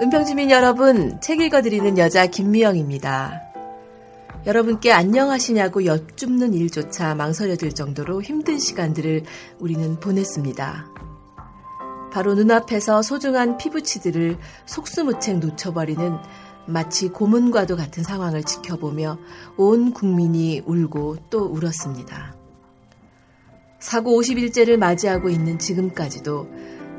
은평주민 0.00 0.52
여러분, 0.52 1.20
책 1.20 1.40
읽어드리는 1.40 1.98
여자 1.98 2.26
김미영입니다. 2.26 3.42
여러분께 4.46 4.92
안녕하시냐고 4.92 5.86
여쭙는 5.86 6.54
일조차 6.54 7.16
망설여들 7.16 7.72
정도로 7.72 8.22
힘든 8.22 8.60
시간들을 8.60 9.24
우리는 9.58 9.98
보냈습니다. 9.98 10.86
바로 12.12 12.34
눈앞에서 12.34 13.02
소중한 13.02 13.58
피부치들을 13.58 14.38
속수무책 14.66 15.40
놓쳐버리는 15.40 16.16
마치 16.68 17.08
고문과도 17.08 17.74
같은 17.74 18.04
상황을 18.04 18.44
지켜보며 18.44 19.18
온 19.56 19.92
국민이 19.92 20.62
울고 20.64 21.28
또 21.28 21.46
울었습니다. 21.46 22.36
사고 23.80 24.20
50일째를 24.20 24.76
맞이하고 24.76 25.28
있는 25.28 25.58
지금까지도 25.58 26.46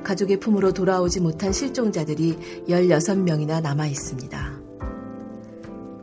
가족의 0.04 0.40
품으로 0.40 0.74
돌아오지 0.74 1.20
못한 1.20 1.52
실종자들이 1.54 2.38
16명이나 2.68 3.62
남아 3.62 3.88
있습니다. 3.88 4.60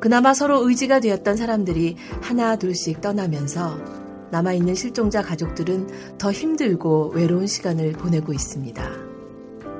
그나마 0.00 0.34
서로 0.34 0.68
의지가 0.68 1.00
되었던 1.00 1.36
사람들이 1.36 1.96
하나 2.20 2.56
둘씩 2.56 3.00
떠나면서 3.00 3.78
남아있는 4.30 4.74
실종자 4.74 5.22
가족들은 5.22 6.18
더 6.18 6.30
힘들고 6.30 7.12
외로운 7.14 7.46
시간을 7.46 7.92
보내고 7.92 8.32
있습니다. 8.32 8.90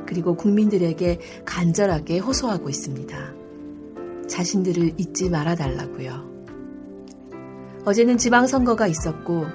그리고 0.07 0.37
국민들에게 0.37 1.21
간절하게 1.45 2.19
호소하고 2.19 2.69
있습니다. 2.69 3.35
자신들을 4.29 4.95
잊지 4.99 5.31
말아달라고요. 5.31 6.37
어제는 7.85 8.19
지방선거가 8.19 8.87
있었고 8.87 9.47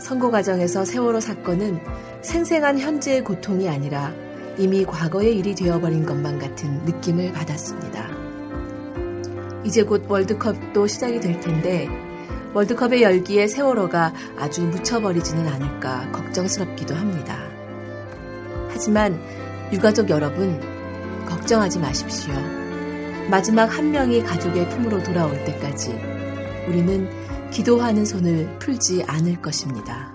선거 0.00 0.30
과정에서 0.30 0.84
세월호 0.84 1.20
사건은 1.20 1.80
생생한 2.24 2.80
현재의 2.80 3.22
고통이 3.22 3.68
아니라 3.68 4.12
이미 4.56 4.84
과거의 4.84 5.36
일이 5.36 5.54
되어버린 5.54 6.06
것만 6.06 6.38
같은 6.38 6.82
느낌을 6.84 7.32
받았습니다. 7.32 8.08
이제 9.64 9.82
곧 9.82 10.04
월드컵도 10.08 10.86
시작이 10.86 11.20
될 11.20 11.38
텐데 11.40 11.88
월드컵의 12.54 13.02
열기에 13.02 13.46
세월호가 13.46 14.14
아주 14.38 14.62
묻혀버리지는 14.62 15.46
않을까 15.46 16.10
걱정스럽기도 16.12 16.94
합니다. 16.94 17.36
하지만 18.70 19.20
유가족 19.72 20.08
여러분, 20.08 20.60
걱정하지 21.26 21.78
마십시오. 21.80 22.32
마지막 23.30 23.66
한 23.66 23.90
명이 23.90 24.22
가족의 24.22 24.68
품으로 24.70 25.02
돌아올 25.02 25.44
때까지 25.44 25.90
우리는 26.68 27.08
기도하는 27.50 28.04
손을 28.04 28.58
풀지 28.58 29.04
않을 29.06 29.42
것입니다. 29.42 30.13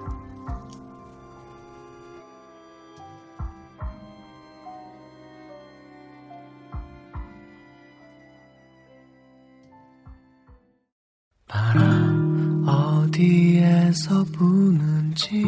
어디에서 13.90 14.24
부는지 14.34 15.42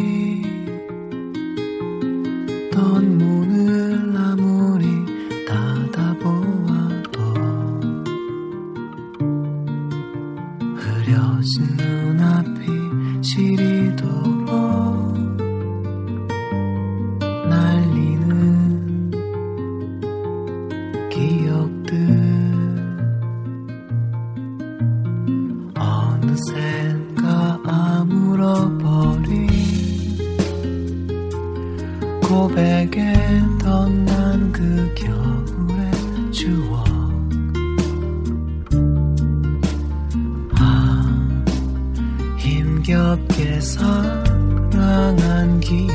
넌 2.72 3.18
문을 3.18 4.18
아무리 4.18 4.86
닫아보아도 5.48 7.22
흐려진 10.76 11.68
눈앞이 11.78 12.66
시리도록 13.22 14.50
날리는 17.48 19.12
기억들. 21.10 21.92
어느샌 25.78 26.81
고백에 32.32 33.14
덧난 33.62 34.52
그 34.54 34.96
겨울의 34.96 35.92
추억. 36.32 36.88
아 40.56 41.44
힘겹게 42.38 43.60
사랑한 43.60 45.60
기억 45.60 45.92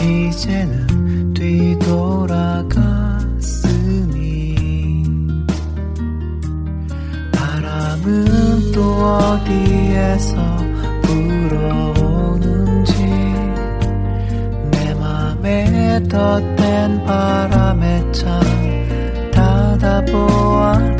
이제는 0.00 1.34
뒤돌아갔으니. 1.34 2.94
바람은 7.32 8.70
또 8.72 8.94
어디에서 8.94 10.55
덧댄 16.16 17.04
바람에 17.04 18.10
참 18.10 18.40
닫아보아 19.30 20.95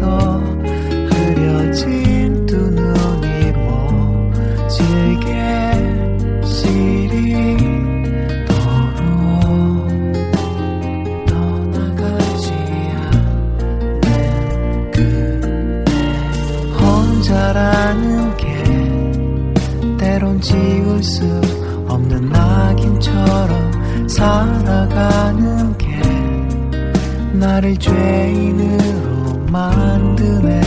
나를 27.67 27.79
죄인으로 27.79 29.39
만드네. 29.51 30.61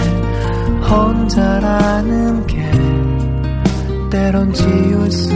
혼자라는 0.83 2.45
게 2.45 2.69
때론 4.09 4.51
지울 4.51 5.09
수 5.09 5.33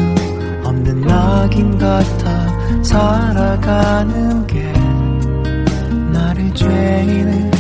없는 0.66 1.00
낙인 1.02 1.78
같아 1.78 2.84
살아가는 2.84 4.46
게 4.46 4.74
나를 6.12 6.54
죄인으로 6.54 7.53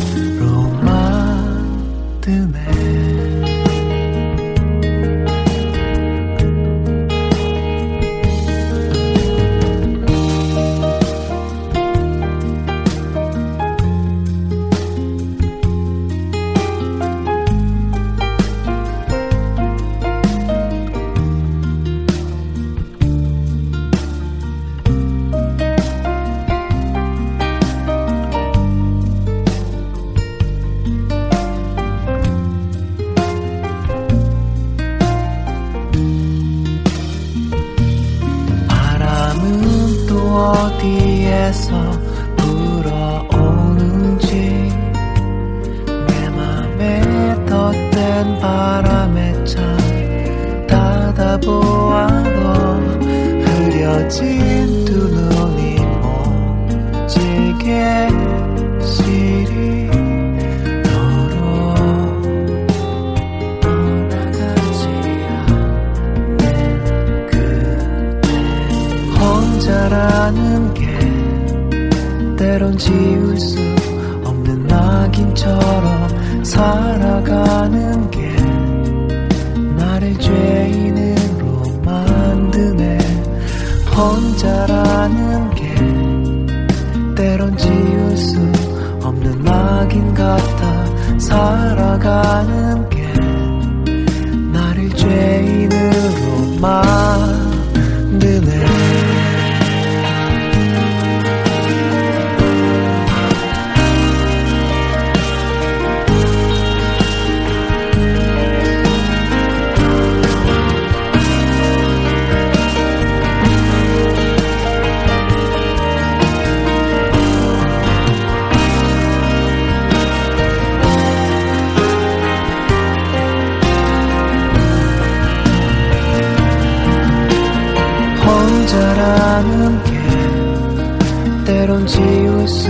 때론 131.73 131.87
지울 131.87 132.47
수 132.47 132.69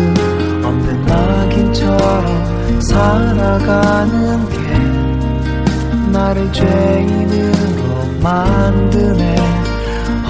없는 0.63 1.01
낙인처럼 1.05 2.81
살아가는 2.81 4.49
게 4.49 4.57
나를 6.09 6.51
죄인으로 6.53 8.19
만드네. 8.21 9.35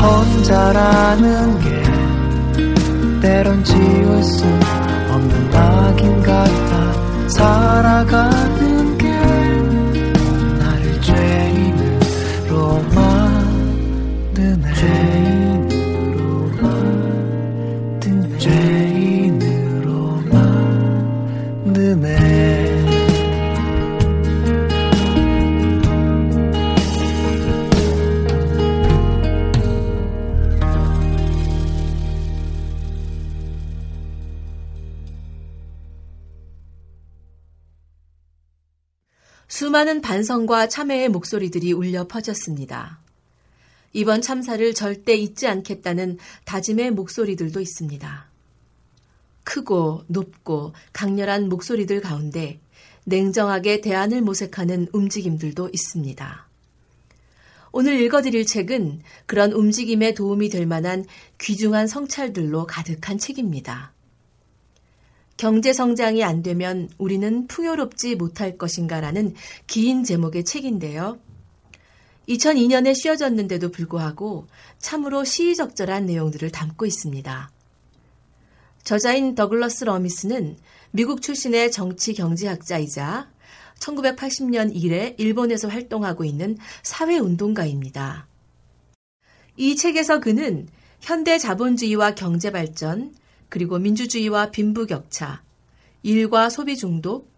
혼자라는 0.02 1.60
게 1.60 1.84
때론 3.22 3.64
지울 3.64 4.24
수 4.24 4.44
없는 4.44 5.50
낙인 5.52 6.24
같아 6.24 7.28
살아가는 7.28 8.53
반성과 40.14 40.68
참회의 40.68 41.10
목소리들이 41.10 41.74
울려 41.74 42.08
퍼졌습니다. 42.08 43.00
이번 43.94 44.22
참사를 44.22 44.72
절대 44.76 45.16
잊지 45.16 45.48
않겠다는 45.48 46.20
다짐의 46.46 46.92
목소리들도 46.92 47.60
있습니다. 47.60 48.28
크고 49.44 50.04
높고 50.06 50.74
강렬한 50.92 51.50
목소리들 51.50 52.00
가운데 52.00 52.60
냉정하게 53.06 53.82
대안을 53.82 54.22
모색하는 54.22 54.90
움직임들도 54.94 55.72
있습니다. 55.74 56.48
오늘 57.72 58.00
읽어드릴 58.00 58.46
책은 58.46 59.02
그런 59.26 59.52
움직임에 59.52 60.14
도움이 60.14 60.50
될 60.50 60.68
만한 60.68 61.06
귀중한 61.40 61.88
성찰들로 61.88 62.68
가득한 62.68 63.18
책입니다. 63.18 63.93
경제 65.44 65.74
성장이 65.74 66.24
안 66.24 66.42
되면 66.42 66.88
우리는 66.98 67.48
풍요롭지 67.48 68.16
못할 68.16 68.58
것인가라는 68.58 69.34
긴 69.68 70.06
제목의 70.06 70.46
책인데요. 70.46 71.20
2002년에 72.30 72.96
씌어졌는데도 72.96 73.70
불구하고 73.70 74.48
참으로 74.80 75.26
시의적절한 75.26 76.06
내용들을 76.06 76.50
담고 76.50 76.86
있습니다. 76.86 77.52
저자인 78.86 79.36
더글러스 79.36 79.84
러미스는 79.84 80.56
미국 80.92 81.22
출신의 81.22 81.74
정치 81.74 82.14
경제학자이자 82.14 83.30
1980년 83.80 84.72
이래 84.74 85.14
일본에서 85.18 85.68
활동하고 85.68 86.24
있는 86.24 86.58
사회운동가입니다. 86.84 88.28
이 89.58 89.76
책에서 89.76 90.22
그는 90.22 90.70
현대 91.02 91.38
자본주의와 91.38 92.16
경제 92.16 92.50
발전, 92.50 93.14
그리고 93.54 93.78
민주주의와 93.78 94.50
빈부격차, 94.50 95.44
일과 96.02 96.50
소비 96.50 96.76
중독, 96.76 97.32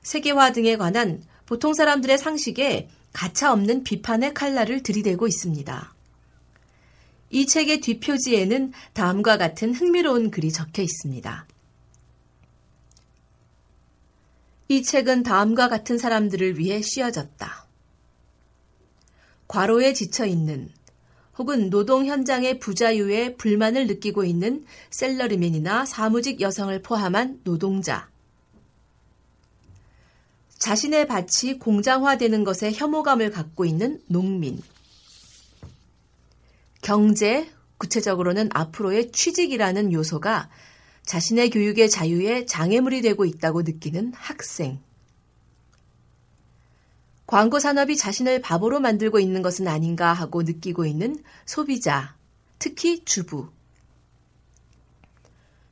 세계화 0.00 0.52
등에 0.52 0.76
관한 0.76 1.24
보통 1.44 1.74
사람들의 1.74 2.18
상식에 2.18 2.88
가차 3.12 3.52
없는 3.52 3.82
비판의 3.82 4.32
칼날을 4.32 4.84
들이대고 4.84 5.26
있습니다. 5.26 5.92
이 7.30 7.46
책의 7.48 7.80
뒷표지에는 7.80 8.74
다음과 8.92 9.38
같은 9.38 9.74
흥미로운 9.74 10.30
글이 10.30 10.52
적혀 10.52 10.82
있습니다. 10.82 11.48
이 14.68 14.82
책은 14.84 15.24
다음과 15.24 15.68
같은 15.68 15.98
사람들을 15.98 16.60
위해 16.60 16.80
씌어졌다. 16.80 17.66
과로에 19.48 19.94
지쳐 19.94 20.26
있는 20.26 20.70
혹은 21.38 21.70
노동 21.70 22.06
현장의 22.06 22.58
부자유에 22.58 23.36
불만을 23.36 23.86
느끼고 23.86 24.24
있는 24.24 24.64
셀러리맨이나 24.90 25.84
사무직 25.84 26.40
여성을 26.40 26.80
포함한 26.82 27.40
노동자. 27.44 28.08
자신의 30.58 31.06
밭이 31.06 31.58
공장화되는 31.58 32.44
것에 32.44 32.72
혐오감을 32.72 33.30
갖고 33.30 33.64
있는 33.64 34.00
농민. 34.06 34.62
경제, 36.80 37.50
구체적으로는 37.78 38.48
앞으로의 38.54 39.12
취직이라는 39.12 39.92
요소가 39.92 40.48
자신의 41.04 41.50
교육의 41.50 41.90
자유에 41.90 42.46
장애물이 42.46 43.02
되고 43.02 43.24
있다고 43.24 43.62
느끼는 43.62 44.12
학생. 44.14 44.85
광고 47.26 47.58
산업이 47.58 47.96
자신을 47.96 48.40
바보로 48.40 48.78
만들고 48.78 49.18
있는 49.18 49.42
것은 49.42 49.66
아닌가 49.66 50.12
하고 50.12 50.42
느끼고 50.42 50.86
있는 50.86 51.22
소비자, 51.44 52.14
특히 52.58 53.04
주부. 53.04 53.48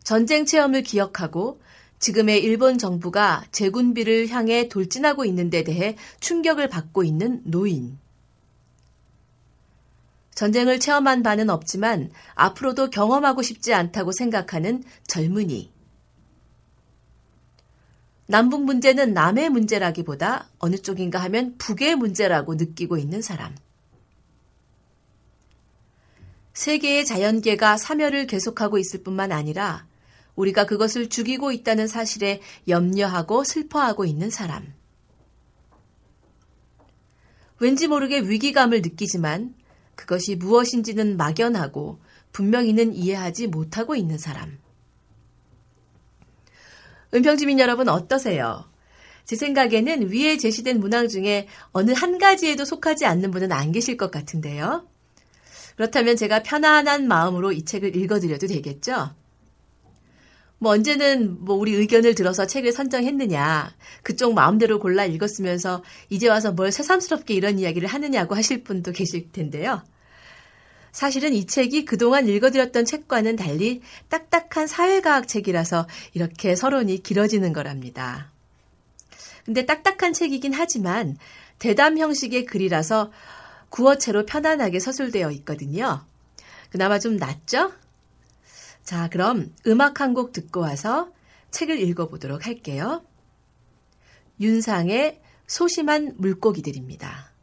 전쟁 0.03 0.45
체험을 0.45 0.83
기억하고 0.83 1.61
지금의 2.01 2.43
일본 2.43 2.77
정부가 2.77 3.45
재군비를 3.53 4.29
향해 4.29 4.69
돌진하고 4.69 5.25
있는 5.25 5.49
데 5.49 5.63
대해 5.65 5.97
충격을 6.21 6.69
받고 6.69 7.05
있는 7.05 7.41
노인. 7.45 7.99
전쟁을 10.35 10.81
체험한 10.81 11.23
바는 11.23 11.49
없지만 11.49 12.11
앞으로도 12.35 12.91
경험하고 12.91 13.43
싶지 13.43 13.73
않다고 13.73 14.11
생각하는 14.11 14.83
젊은이. 15.07 15.74
남북 18.27 18.65
문제는 18.65 19.13
남의 19.13 19.51
문제라기보다 19.51 20.49
어느 20.59 20.77
쪽인가 20.77 21.19
하면 21.25 21.57
북의 21.59 21.97
문제라고 21.97 22.55
느끼고 22.55 22.97
있는 22.97 23.21
사람. 23.21 23.55
세계의 26.55 27.05
자연계가 27.05 27.77
사멸을 27.77 28.27
계속하고 28.27 28.79
있을 28.79 29.03
뿐만 29.03 29.33
아니라 29.33 29.87
우리가 30.37 30.67
그것을 30.67 31.09
죽이고 31.09 31.53
있다는 31.53 31.87
사실에 31.87 32.41
염려하고 32.67 33.45
슬퍼하고 33.45 34.05
있는 34.05 34.31
사람. 34.31 34.73
왠지 37.59 37.87
모르게 37.87 38.21
위기감을 38.21 38.83
느끼지만 38.83 39.55
그것이 39.97 40.37
무엇인지는 40.37 41.17
막연하고 41.17 42.01
분명히는 42.33 42.95
이해하지 42.95 43.49
못하고 43.49 43.95
있는 43.95 44.19
사람. 44.19 44.59
은평주민 47.15 47.61
여러분 47.61 47.89
어떠세요? 47.89 48.65
제 49.25 49.37
생각에는 49.37 50.11
위에 50.11 50.37
제시된 50.37 50.81
문항 50.81 51.09
중에 51.09 51.47
어느 51.73 51.93
한 51.93 52.19
가지에도 52.19 52.65
속하지 52.65 53.07
않는 53.07 53.31
분은 53.31 53.53
안 53.53 53.73
계실 53.73 53.97
것 53.97 54.11
같은데요. 54.11 54.87
그렇다면 55.77 56.17
제가 56.17 56.43
편안한 56.43 57.09
마음으로 57.09 57.53
이 57.53 57.65
책을 57.65 57.97
읽어드려도 57.97 58.47
되겠죠? 58.47 59.15
뭐 60.59 60.73
언제는 60.73 61.45
뭐 61.45 61.57
우리 61.57 61.75
의견을 61.75 62.15
들어서 62.15 62.47
책을 62.47 62.73
선정했느냐, 62.73 63.75
그쪽 64.03 64.35
마음대로 64.35 64.79
골라 64.79 65.05
읽었으면서 65.05 65.83
이제 66.11 66.29
와서 66.29 66.53
뭘 66.53 66.73
새삼스럽게 66.73 67.35
이런 67.35 67.59
이야기를 67.59 67.89
하느냐고 67.89 68.35
하실 68.35 68.65
분도 68.65 68.93
계실 68.93 69.31
텐데요. 69.31 69.83
사실은 70.95 71.35
이 71.35 71.45
책이 71.45 71.87
그동안 71.87 72.29
읽어드렸던 72.29 72.85
책과는 72.85 73.35
달리 73.35 73.83
딱딱한 74.11 74.69
사회과학 74.69 75.27
책이라서 75.27 75.89
이렇게 76.13 76.55
서론이 76.55 77.03
길어지는 77.03 77.53
거랍니다. 77.53 78.31
근데 79.45 79.67
딱딱한 79.67 80.13
책이긴 80.13 80.55
하지만 80.55 81.19
대담 81.59 81.99
형식의 81.99 82.45
글이라서 82.45 83.11
구어체로 83.71 84.25
편안하게 84.25 84.79
서술되어 84.79 85.33
있거든요. 85.33 86.05
그나마 86.71 87.01
좀 87.01 87.17
낫죠? 87.17 87.73
자, 88.85 89.09
그럼 89.11 89.53
음악 89.67 90.01
한 90.01 90.15
곡 90.15 90.33
듣고 90.33 90.61
와서 90.61 91.11
책을 91.51 91.81
읽어보도록 91.81 92.47
할게요. 92.47 93.05
윤상의 94.41 95.21
소심한 95.49 96.15
물고기들입니다. 96.19 97.34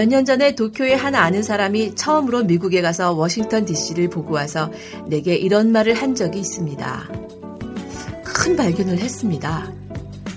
몇 0.00 0.06
년 0.08 0.24
전에 0.24 0.54
도쿄의 0.54 0.96
한 0.96 1.14
아는 1.14 1.42
사람이 1.42 1.94
처음으로 1.94 2.44
미국에 2.44 2.80
가서 2.80 3.12
워싱턴 3.12 3.66
DC를 3.66 4.08
보고 4.08 4.32
와서 4.32 4.72
내게 5.08 5.34
이런 5.34 5.72
말을 5.72 5.92
한 5.92 6.14
적이 6.14 6.40
있습니다. 6.40 7.10
큰 8.24 8.56
발견을 8.56 8.98
했습니다. 8.98 9.70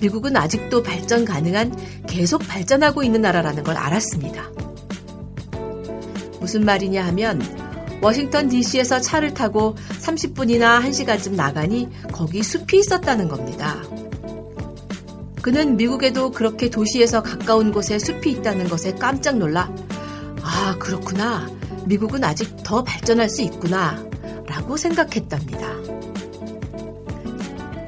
미국은 0.02 0.36
아직도 0.36 0.82
발전 0.82 1.24
가능한 1.24 1.74
계속 2.06 2.46
발전하고 2.46 3.04
있는 3.04 3.22
나라라는 3.22 3.64
걸 3.64 3.78
알았습니다. 3.78 4.50
무슨 6.40 6.66
말이냐 6.66 7.02
하면 7.06 7.40
워싱턴 8.02 8.50
DC에서 8.50 9.00
차를 9.00 9.32
타고 9.32 9.76
30분이나 10.02 10.82
1시간쯤 10.82 11.36
나가니 11.36 11.88
거기 12.12 12.42
숲이 12.42 12.80
있었다는 12.80 13.28
겁니다. 13.28 13.82
그는 15.44 15.76
미국에도 15.76 16.30
그렇게 16.30 16.70
도시에서 16.70 17.22
가까운 17.22 17.70
곳에 17.70 17.98
숲이 17.98 18.30
있다는 18.30 18.66
것에 18.66 18.94
깜짝 18.94 19.36
놀라, 19.36 19.70
아, 20.40 20.74
그렇구나. 20.78 21.50
미국은 21.84 22.24
아직 22.24 22.56
더 22.64 22.82
발전할 22.82 23.28
수 23.28 23.42
있구나. 23.42 24.02
라고 24.46 24.78
생각했답니다. 24.78 25.68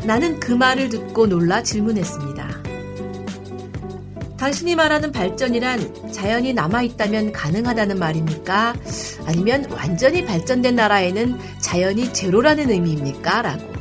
나는 0.04 0.38
그 0.38 0.52
말을 0.52 0.90
듣고 0.90 1.28
놀라 1.28 1.62
질문했습니다. 1.62 2.46
당신이 4.36 4.76
말하는 4.76 5.10
발전이란 5.10 6.12
자연이 6.12 6.52
남아있다면 6.52 7.32
가능하다는 7.32 7.98
말입니까? 7.98 8.74
아니면 9.24 9.64
완전히 9.70 10.26
발전된 10.26 10.76
나라에는 10.76 11.38
자연이 11.62 12.12
제로라는 12.12 12.68
의미입니까? 12.68 13.40
라고. 13.40 13.72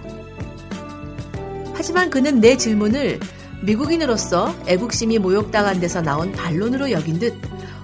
하지만 1.74 2.10
그는 2.10 2.40
내 2.40 2.56
질문을 2.56 3.20
미국인으로서 3.66 4.56
애국심이 4.68 5.18
모욕당한 5.20 5.80
데서 5.80 6.02
나온 6.02 6.32
반론으로 6.32 6.92
여긴 6.92 7.20
듯, 7.20 7.34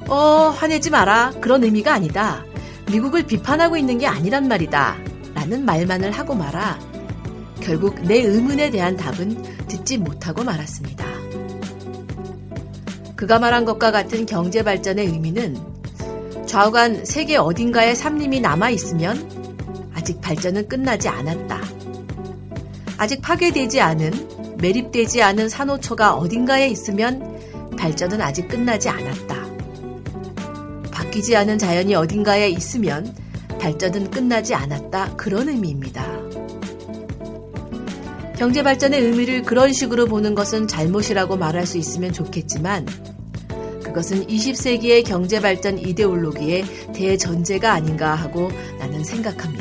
어, 0.08 0.50
화내지 0.50 0.90
마라. 0.90 1.34
그런 1.42 1.64
의미가 1.64 1.94
아니다. 1.94 2.44
미국을 2.92 3.24
비판하고 3.24 3.78
있는 3.78 3.98
게 3.98 4.06
아니란 4.06 4.48
말이다. 4.48 4.98
라는 5.34 5.66
말만을 5.66 6.12
하고 6.12 6.36
말아 6.36 6.78
결국 7.62 8.00
내 8.02 8.16
의문에 8.16 8.70
대한 8.70 8.96
답은 8.96 9.42
듣지 9.68 9.98
못하고 9.98 10.44
말았습니다. 10.44 11.06
그가 13.16 13.40
말한 13.40 13.66
것과 13.66 13.92
같은 13.92 14.26
경제 14.26 14.64
발전의 14.64 15.08
의미는 15.08 15.58
좌우간 16.48 17.06
세계 17.06 17.38
어딘가에 17.38 17.96
삼림이 17.96 18.42
남아 18.42 18.72
있으면 18.72 19.90
아직 19.94 20.20
발전은 20.22 20.68
끝나지 20.68 21.08
않았다. 21.08 21.62
아직 22.98 23.22
파괴되지 23.22 23.80
않은 23.80 24.40
매립되지 24.62 25.22
않은 25.24 25.50
산호초가 25.50 26.13
어딘가에 26.13 26.68
있으면 26.68 27.39
발전은 27.77 28.22
아직 28.22 28.48
끝나지 28.48 28.89
않았다. 28.89 29.36
바뀌지 30.91 31.36
않은 31.36 31.58
자연이 31.58 31.96
어딘가에 31.96 32.50
있으면 32.50 33.13
발전은 33.60 34.12
끝나지 34.12 34.53
않았다. 34.53 35.15
그런 35.15 35.50
의미입니다. 35.50 36.06
경제 38.38 38.63
발전의 38.63 39.00
의미를 39.02 39.43
그런 39.43 39.71
식으로 39.71 40.08
보는 40.08 40.34
것은 40.34 40.67
잘못이라고 40.67 41.38
말할 41.38 41.67
수 41.67 41.78
있으면 41.78 42.12
좋겠지만 42.12 42.88
그것은 43.84 44.26
20세기의 44.26 45.06
경제 45.06 45.41
발전 45.41 45.78
이데올로기의 45.78 46.63
대전제가 46.93 47.74
아닌가 47.74 48.15
하고 48.15 48.50
나는 48.80 49.04
생각합니다. 49.04 49.61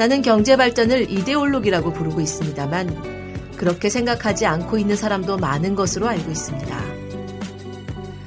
나는 0.00 0.22
경제 0.22 0.56
발전을 0.56 1.10
이데올로기라고 1.10 1.92
부르고 1.92 2.22
있습니다만 2.22 3.52
그렇게 3.58 3.90
생각하지 3.90 4.46
않고 4.46 4.78
있는 4.78 4.96
사람도 4.96 5.36
많은 5.36 5.74
것으로 5.74 6.08
알고 6.08 6.30
있습니다. 6.30 6.84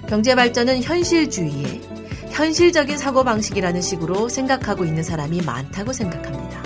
경제 0.08 0.36
발전은 0.36 0.84
현실주의의 0.84 1.82
현실적인 2.30 3.00
사고방식이라는 3.00 3.82
식으로 3.82 4.30
생각하고 4.30 4.86
있는 4.86 5.02
사람이 5.02 5.42
많다고 5.42 5.94
생각합니다. 5.94 6.62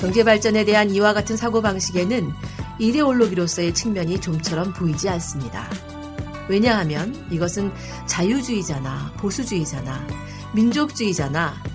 경제 0.00 0.24
발전에 0.24 0.64
대한 0.64 0.90
이와 0.90 1.12
같은 1.12 1.36
사고방식에는 1.36 2.32
이데올로기로서의 2.80 3.74
측면이 3.74 4.20
좀처럼 4.20 4.72
보이지 4.72 5.08
않습니다. 5.08 5.70
왜냐하면 6.48 7.14
이것은 7.30 7.70
자유주의자나 8.06 9.12
보수주의자나 9.18 10.04
민족주의자나 10.52 11.70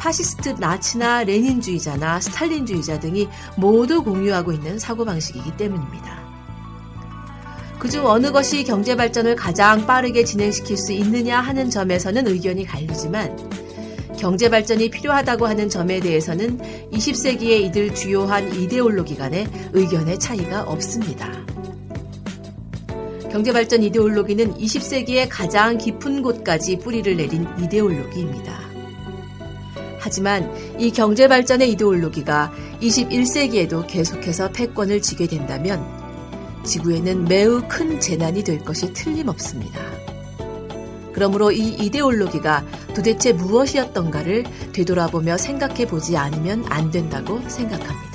파시스트 0.00 0.56
나치나 0.58 1.24
레닌주의자나 1.24 2.20
스탈린주의자 2.20 2.98
등이 3.00 3.28
모두 3.56 4.02
공유하고 4.02 4.50
있는 4.50 4.78
사고방식이기 4.78 5.58
때문입니다. 5.58 6.18
그중 7.78 8.06
어느 8.06 8.32
것이 8.32 8.64
경제 8.64 8.96
발전을 8.96 9.36
가장 9.36 9.86
빠르게 9.86 10.24
진행시킬 10.24 10.76
수 10.76 10.92
있느냐 10.92 11.40
하는 11.40 11.70
점에서는 11.70 12.26
의견이 12.26 12.64
갈리지만 12.64 13.36
경제 14.18 14.50
발전이 14.50 14.90
필요하다고 14.90 15.46
하는 15.46 15.68
점에 15.68 16.00
대해서는 16.00 16.58
20세기의 16.92 17.64
이들 17.66 17.94
주요한 17.94 18.54
이데올로기 18.54 19.16
간의 19.16 19.46
의견의 19.72 20.18
차이가 20.18 20.62
없습니다. 20.62 21.30
경제 23.30 23.52
발전 23.52 23.82
이데올로기는 23.82 24.54
20세기의 24.54 25.28
가장 25.30 25.78
깊은 25.78 26.22
곳까지 26.22 26.78
뿌리를 26.80 27.16
내린 27.16 27.46
이데올로기입니다. 27.62 28.59
하지만 30.00 30.50
이 30.78 30.90
경제 30.90 31.28
발전의 31.28 31.70
이데올로기가 31.72 32.52
21세기에도 32.80 33.86
계속해서 33.86 34.50
패권을 34.50 35.02
쥐게 35.02 35.26
된다면 35.26 35.84
지구에는 36.64 37.26
매우 37.26 37.62
큰 37.68 38.00
재난이 38.00 38.42
될 38.42 38.58
것이 38.60 38.92
틀림없습니다. 38.92 39.78
그러므로 41.12 41.52
이 41.52 41.68
이데올로기가 41.68 42.64
도대체 42.94 43.32
무엇이었던가를 43.32 44.44
되돌아보며 44.72 45.36
생각해 45.36 45.86
보지 45.86 46.16
않으면 46.16 46.64
안 46.68 46.90
된다고 46.90 47.40
생각합니다. 47.48 48.09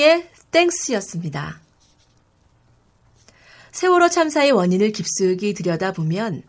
스팅의 0.00 0.30
땡스였습니다. 0.50 1.60
세월호 3.70 4.08
참사의 4.08 4.50
원인을 4.50 4.92
깊숙이 4.92 5.52
들여다보면 5.52 6.42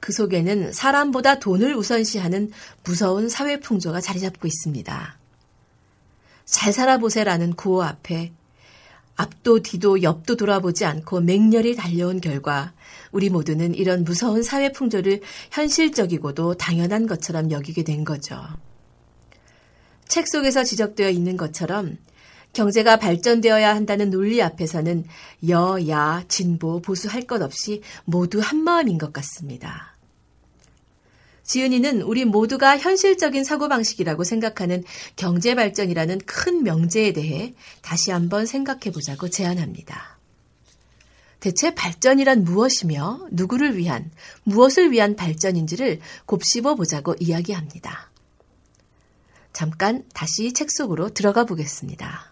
그 0.00 0.12
속에는 0.12 0.72
사람보다 0.72 1.38
돈을 1.38 1.76
우선시하는 1.76 2.50
무서운 2.82 3.28
사회 3.28 3.60
풍조가 3.60 4.00
자리 4.00 4.18
잡고 4.20 4.48
있습니다. 4.48 5.18
잘 6.46 6.72
살아보세라는 6.72 7.54
구호 7.54 7.82
앞에 7.82 8.32
앞도 9.14 9.60
뒤도 9.60 10.02
옆도 10.02 10.36
돌아보지 10.36 10.86
않고 10.86 11.20
맹렬히 11.20 11.76
달려온 11.76 12.22
결과 12.22 12.72
우리 13.12 13.28
모두는 13.28 13.74
이런 13.74 14.04
무서운 14.04 14.42
사회 14.42 14.72
풍조를 14.72 15.20
현실적이고도 15.50 16.54
당연한 16.54 17.06
것처럼 17.06 17.50
여기게 17.50 17.84
된 17.84 18.04
거죠. 18.04 18.42
책 20.08 20.26
속에서 20.26 20.64
지적되어 20.64 21.10
있는 21.10 21.36
것처럼 21.36 21.98
경제가 22.52 22.96
발전되어야 22.96 23.74
한다는 23.74 24.10
논리 24.10 24.42
앞에서는 24.42 25.04
여, 25.48 25.78
야, 25.88 26.24
진보, 26.28 26.80
보수 26.80 27.08
할 27.08 27.22
것 27.26 27.42
없이 27.42 27.82
모두 28.04 28.40
한 28.40 28.58
마음인 28.64 28.98
것 28.98 29.12
같습니다. 29.12 29.96
지은이는 31.44 32.02
우리 32.02 32.24
모두가 32.24 32.78
현실적인 32.78 33.44
사고방식이라고 33.44 34.24
생각하는 34.24 34.84
경제발전이라는 35.16 36.20
큰 36.24 36.62
명제에 36.62 37.12
대해 37.12 37.54
다시 37.82 38.10
한번 38.10 38.46
생각해 38.46 38.92
보자고 38.92 39.28
제안합니다. 39.28 40.18
대체 41.40 41.74
발전이란 41.74 42.44
무엇이며 42.44 43.28
누구를 43.32 43.76
위한, 43.76 44.10
무엇을 44.44 44.92
위한 44.92 45.16
발전인지를 45.16 46.00
곱씹어 46.26 46.74
보자고 46.74 47.14
이야기합니다. 47.18 48.10
잠깐 49.52 50.04
다시 50.14 50.52
책 50.52 50.70
속으로 50.70 51.10
들어가 51.10 51.44
보겠습니다. 51.44 52.29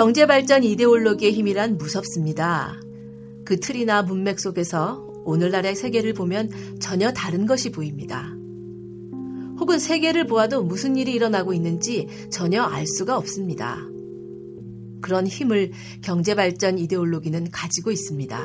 경제발전 0.00 0.64
이데올로기의 0.64 1.30
힘이란 1.30 1.76
무섭습니다. 1.76 2.80
그 3.44 3.60
틀이나 3.60 4.00
문맥 4.00 4.40
속에서 4.40 5.06
오늘날의 5.26 5.76
세계를 5.76 6.14
보면 6.14 6.78
전혀 6.80 7.12
다른 7.12 7.44
것이 7.44 7.70
보입니다. 7.70 8.32
혹은 9.58 9.78
세계를 9.78 10.26
보아도 10.26 10.62
무슨 10.62 10.96
일이 10.96 11.12
일어나고 11.12 11.52
있는지 11.52 12.08
전혀 12.30 12.62
알 12.62 12.86
수가 12.86 13.18
없습니다. 13.18 13.76
그런 15.02 15.26
힘을 15.26 15.70
경제발전 16.00 16.78
이데올로기는 16.78 17.50
가지고 17.50 17.90
있습니다. 17.90 18.42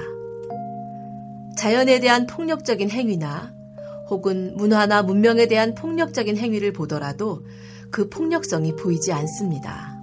자연에 1.58 2.02
대한 2.02 2.28
폭력적인 2.28 2.89
행위나 2.89 3.54
혹은 4.10 4.58
문화나 4.58 5.04
문명에 5.04 5.48
대한 5.48 5.74
폭력적인 5.74 6.36
행위를 6.36 6.74
보더라도 6.74 7.46
그 7.91 8.10
폭력성이 8.10 8.76
보이지 8.76 9.13
않습니다. 9.13 9.94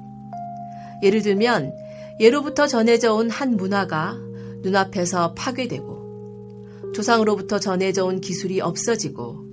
예를 1.03 1.23
들면 1.23 1.73
예로부터 2.21 2.67
전해져 2.67 3.15
온 3.15 3.31
한 3.31 3.57
문화가 3.57 4.17
눈앞에서 4.63 5.35
파괴되고 5.35 6.93
조상으로부터 6.95 7.59
전해져 7.59 8.05
온 8.05 8.21
기술이 8.21 8.61
없어지고 8.61 9.47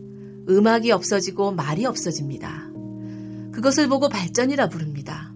음악이 0.50 0.92
없어지고 0.92 1.52
말이 1.52 1.86
없어집니다. 1.86 2.70
그것을 3.52 3.88
보고 3.88 4.10
발전이라 4.10 4.70
부릅니다. 4.70 5.34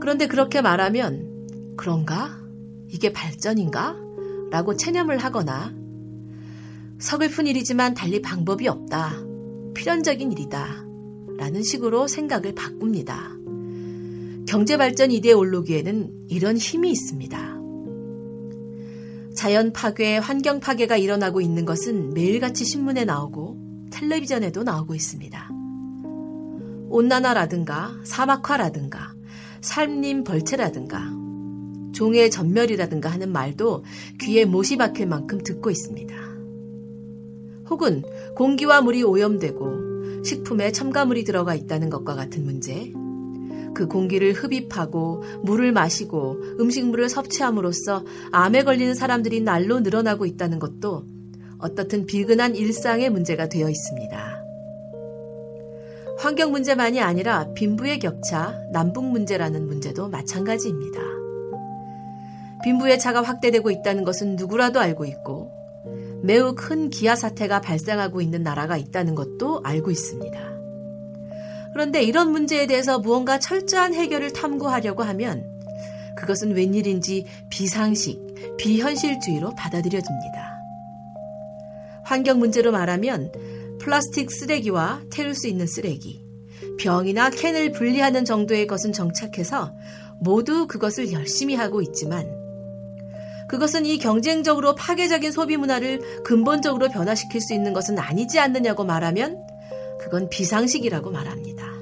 그런데 0.00 0.26
그렇게 0.26 0.60
말하면 0.60 1.74
그런가? 1.76 2.36
이게 2.88 3.12
발전인가? 3.12 3.96
라고 4.50 4.76
체념을 4.76 5.18
하거나 5.18 5.74
서글픈 6.98 7.46
일이지만 7.46 7.94
달리 7.94 8.22
방법이 8.22 8.68
없다. 8.68 9.14
필연적인 9.74 10.30
일이다. 10.32 10.84
라는 11.38 11.62
식으로 11.62 12.06
생각을 12.06 12.54
바꿉니다. 12.54 13.36
경제발전 14.46 15.10
이데올로기에는 15.10 16.26
이런 16.28 16.56
힘이 16.56 16.90
있습니다. 16.90 17.54
자연 19.34 19.72
파괴, 19.72 20.16
환경 20.16 20.60
파괴가 20.60 20.96
일어나고 20.96 21.40
있는 21.40 21.64
것은 21.64 22.14
매일같이 22.14 22.64
신문에 22.64 23.04
나오고 23.04 23.88
텔레비전에도 23.90 24.62
나오고 24.62 24.94
있습니다. 24.94 25.50
온난화라든가 26.88 27.92
사막화라든가 28.04 29.14
삶림 29.60 30.22
벌채라든가 30.24 31.10
종의 31.92 32.30
전멸이라든가 32.30 33.08
하는 33.08 33.32
말도 33.32 33.84
귀에 34.20 34.44
못이 34.44 34.76
박힐 34.76 35.06
만큼 35.06 35.42
듣고 35.42 35.70
있습니다. 35.70 36.14
혹은 37.70 38.02
공기와 38.36 38.82
물이 38.82 39.02
오염되고 39.02 40.22
식품에 40.24 40.72
첨가물이 40.72 41.24
들어가 41.24 41.54
있다는 41.54 41.90
것과 41.90 42.14
같은 42.14 42.44
문제, 42.44 42.92
그 43.74 43.86
공기를 43.86 44.32
흡입하고 44.32 45.22
물을 45.42 45.72
마시고 45.72 46.40
음식물을 46.60 47.08
섭취함으로써 47.08 48.04
암에 48.32 48.62
걸리는 48.62 48.94
사람들이 48.94 49.40
날로 49.40 49.80
늘어나고 49.80 50.24
있다는 50.26 50.58
것도 50.58 51.04
어떻든 51.58 52.06
비근한 52.06 52.54
일상의 52.54 53.10
문제가 53.10 53.48
되어 53.48 53.68
있습니다. 53.68 54.44
환경 56.16 56.52
문제만이 56.52 57.00
아니라 57.00 57.52
빈부의 57.54 57.98
격차, 57.98 58.58
남북 58.72 59.04
문제라는 59.04 59.66
문제도 59.66 60.08
마찬가지입니다. 60.08 61.00
빈부의 62.62 62.98
차가 62.98 63.22
확대되고 63.22 63.70
있다는 63.70 64.04
것은 64.04 64.36
누구라도 64.36 64.80
알고 64.80 65.04
있고 65.04 65.52
매우 66.22 66.54
큰 66.54 66.88
기아 66.88 67.14
사태가 67.14 67.60
발생하고 67.60 68.22
있는 68.22 68.42
나라가 68.42 68.78
있다는 68.78 69.14
것도 69.14 69.60
알고 69.64 69.90
있습니다. 69.90 70.53
그런데 71.74 72.02
이런 72.02 72.30
문제에 72.30 72.66
대해서 72.66 73.00
무언가 73.00 73.38
철저한 73.38 73.94
해결을 73.94 74.32
탐구하려고 74.32 75.02
하면 75.02 75.44
그것은 76.16 76.54
웬일인지 76.54 77.26
비상식, 77.50 78.56
비현실주의로 78.56 79.50
받아들여집니다. 79.56 80.54
환경 82.04 82.38
문제로 82.38 82.70
말하면 82.70 83.32
플라스틱 83.80 84.30
쓰레기와 84.30 85.02
태울 85.10 85.34
수 85.34 85.48
있는 85.48 85.66
쓰레기, 85.66 86.24
병이나 86.78 87.30
캔을 87.30 87.72
분리하는 87.72 88.24
정도의 88.24 88.68
것은 88.68 88.92
정착해서 88.92 89.74
모두 90.20 90.68
그것을 90.68 91.12
열심히 91.12 91.56
하고 91.56 91.82
있지만 91.82 92.30
그것은 93.48 93.84
이 93.84 93.98
경쟁적으로 93.98 94.74
파괴적인 94.74 95.32
소비 95.32 95.56
문화를 95.56 96.22
근본적으로 96.22 96.88
변화시킬 96.88 97.40
수 97.40 97.52
있는 97.52 97.72
것은 97.72 97.98
아니지 97.98 98.38
않느냐고 98.38 98.84
말하면 98.84 99.44
그건 100.04 100.28
비상식이라고 100.28 101.10
말합니다. 101.10 101.72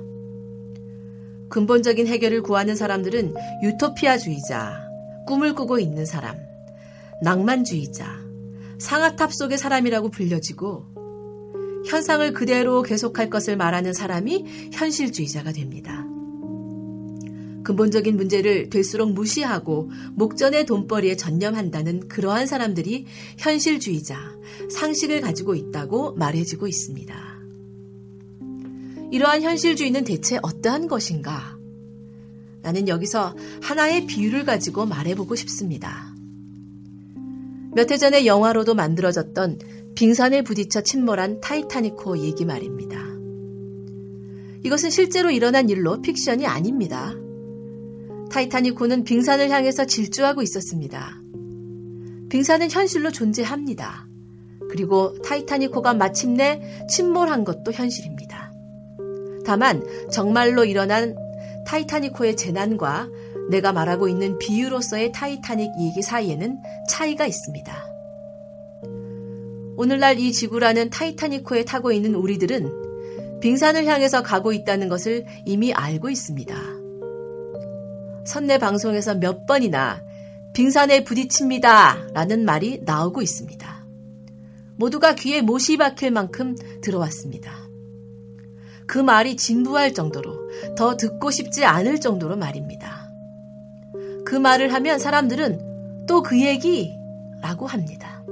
근본적인 1.48 2.06
해결을 2.06 2.42
구하는 2.42 2.76
사람들은 2.76 3.34
유토피아주의자, 3.64 4.88
꿈을 5.26 5.54
꾸고 5.54 5.78
있는 5.78 6.06
사람, 6.06 6.38
낭만주의자, 7.20 8.06
상아탑 8.78 9.32
속의 9.32 9.58
사람이라고 9.58 10.10
불려지고 10.10 10.86
현상을 11.86 12.32
그대로 12.32 12.82
계속할 12.82 13.28
것을 13.28 13.56
말하는 13.56 13.92
사람이 13.92 14.70
현실주의자가 14.72 15.52
됩니다. 15.52 16.06
근본적인 17.64 18.16
문제를 18.16 18.70
될수록 18.70 19.12
무시하고 19.12 19.90
목전의 20.14 20.66
돈벌이에 20.66 21.16
전념한다는 21.16 22.08
그러한 22.08 22.46
사람들이 22.46 23.06
현실주의자, 23.38 24.16
상식을 24.70 25.20
가지고 25.20 25.54
있다고 25.54 26.14
말해지고 26.14 26.66
있습니다. 26.66 27.31
이러한 29.12 29.42
현실주의는 29.42 30.04
대체 30.04 30.38
어떠한 30.42 30.88
것인가? 30.88 31.58
나는 32.62 32.88
여기서 32.88 33.36
하나의 33.62 34.06
비유를 34.06 34.46
가지고 34.46 34.86
말해보고 34.86 35.34
싶습니다. 35.34 36.14
몇 37.74 37.90
해 37.90 37.98
전에 37.98 38.24
영화로도 38.24 38.74
만들어졌던 38.74 39.58
빙산에 39.94 40.40
부딪혀 40.42 40.80
침몰한 40.80 41.40
타이타닉호 41.40 42.20
얘기 42.20 42.46
말입니다. 42.46 42.98
이것은 44.64 44.88
실제로 44.88 45.30
일어난 45.30 45.68
일로 45.68 46.00
픽션이 46.00 46.46
아닙니다. 46.46 47.14
타이타닉호는 48.30 49.04
빙산을 49.04 49.50
향해서 49.50 49.84
질주하고 49.84 50.40
있었습니다. 50.40 51.20
빙산은 52.30 52.70
현실로 52.70 53.10
존재합니다. 53.10 54.08
그리고 54.70 55.20
타이타닉호가 55.20 55.92
마침내 55.92 56.62
침몰한 56.88 57.44
것도 57.44 57.72
현실입니다. 57.72 58.51
다만 59.44 59.82
정말로 60.10 60.64
일어난 60.64 61.16
타이타닉호의 61.66 62.36
재난과 62.36 63.08
내가 63.50 63.72
말하고 63.72 64.08
있는 64.08 64.38
비유로서의 64.38 65.12
타이타닉 65.12 65.70
얘기 65.80 66.02
사이에는 66.02 66.58
차이가 66.88 67.26
있습니다. 67.26 67.92
오늘날 69.76 70.18
이 70.18 70.32
지구라는 70.32 70.90
타이타닉호에 70.90 71.64
타고 71.64 71.92
있는 71.92 72.14
우리들은 72.14 73.40
빙산을 73.40 73.86
향해서 73.86 74.22
가고 74.22 74.52
있다는 74.52 74.88
것을 74.88 75.26
이미 75.44 75.72
알고 75.72 76.10
있습니다. 76.10 76.54
선내 78.24 78.58
방송에서 78.58 79.16
몇 79.16 79.46
번이나 79.46 80.00
빙산에 80.52 81.02
부딪힙니다 81.02 82.08
라는 82.12 82.44
말이 82.44 82.80
나오고 82.84 83.22
있습니다. 83.22 83.86
모두가 84.76 85.14
귀에 85.14 85.40
못이 85.40 85.76
박힐 85.76 86.10
만큼 86.10 86.54
들어왔습니다. 86.82 87.71
그 88.86 88.98
말이 88.98 89.36
진부할 89.36 89.94
정도로 89.94 90.74
더 90.76 90.96
듣고 90.96 91.30
싶지 91.30 91.64
않을 91.64 92.00
정도로 92.00 92.36
말입니다. 92.36 93.10
그 94.24 94.34
말을 94.36 94.72
하면 94.72 94.98
사람들은 94.98 96.06
또 96.06 96.22
그 96.22 96.40
얘기 96.40 96.90
라고 97.40 97.66
합니다. 97.66 98.22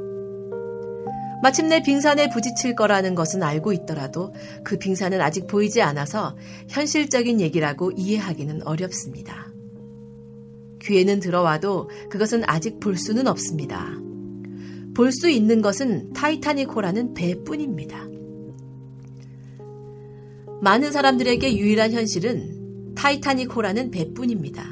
마침내 1.43 1.83
빙산에 1.83 2.29
부딪힐 2.29 2.75
거라는 2.75 3.15
것은 3.15 3.43
알고 3.43 3.73
있더라도 3.73 4.35
그 4.63 4.77
빙산은 4.77 5.21
아직 5.21 5.47
보이지 5.47 5.81
않아서 5.83 6.37
현실적인 6.69 7.41
얘기라고 7.41 7.93
이해하기는 7.93 8.67
어렵습니다. 8.67 9.51
귀에는 10.83 11.21
들어와도 11.21 11.89
그것은 12.11 12.43
아직 12.47 12.79
볼 12.81 12.97
수는 12.97 13.27
없습니다. 13.27 13.87
볼 14.95 15.13
수 15.13 15.31
있는 15.31 15.63
것은 15.63 16.13
타이타닉호라는 16.13 17.15
배뿐입니다. 17.15 18.07
많은 20.63 20.93
사람들에게 20.93 21.57
유일한 21.57 21.93
현실은 21.93 22.95
타이타닉호라는 22.95 23.91
배뿐입니다. 23.91 24.67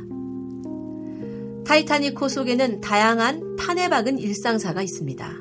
타이타닉호 1.64 2.28
속에는 2.28 2.80
다양한 2.80 3.56
판에 3.56 3.88
박은 3.88 4.18
일상사가 4.18 4.82
있습니다. 4.82 5.32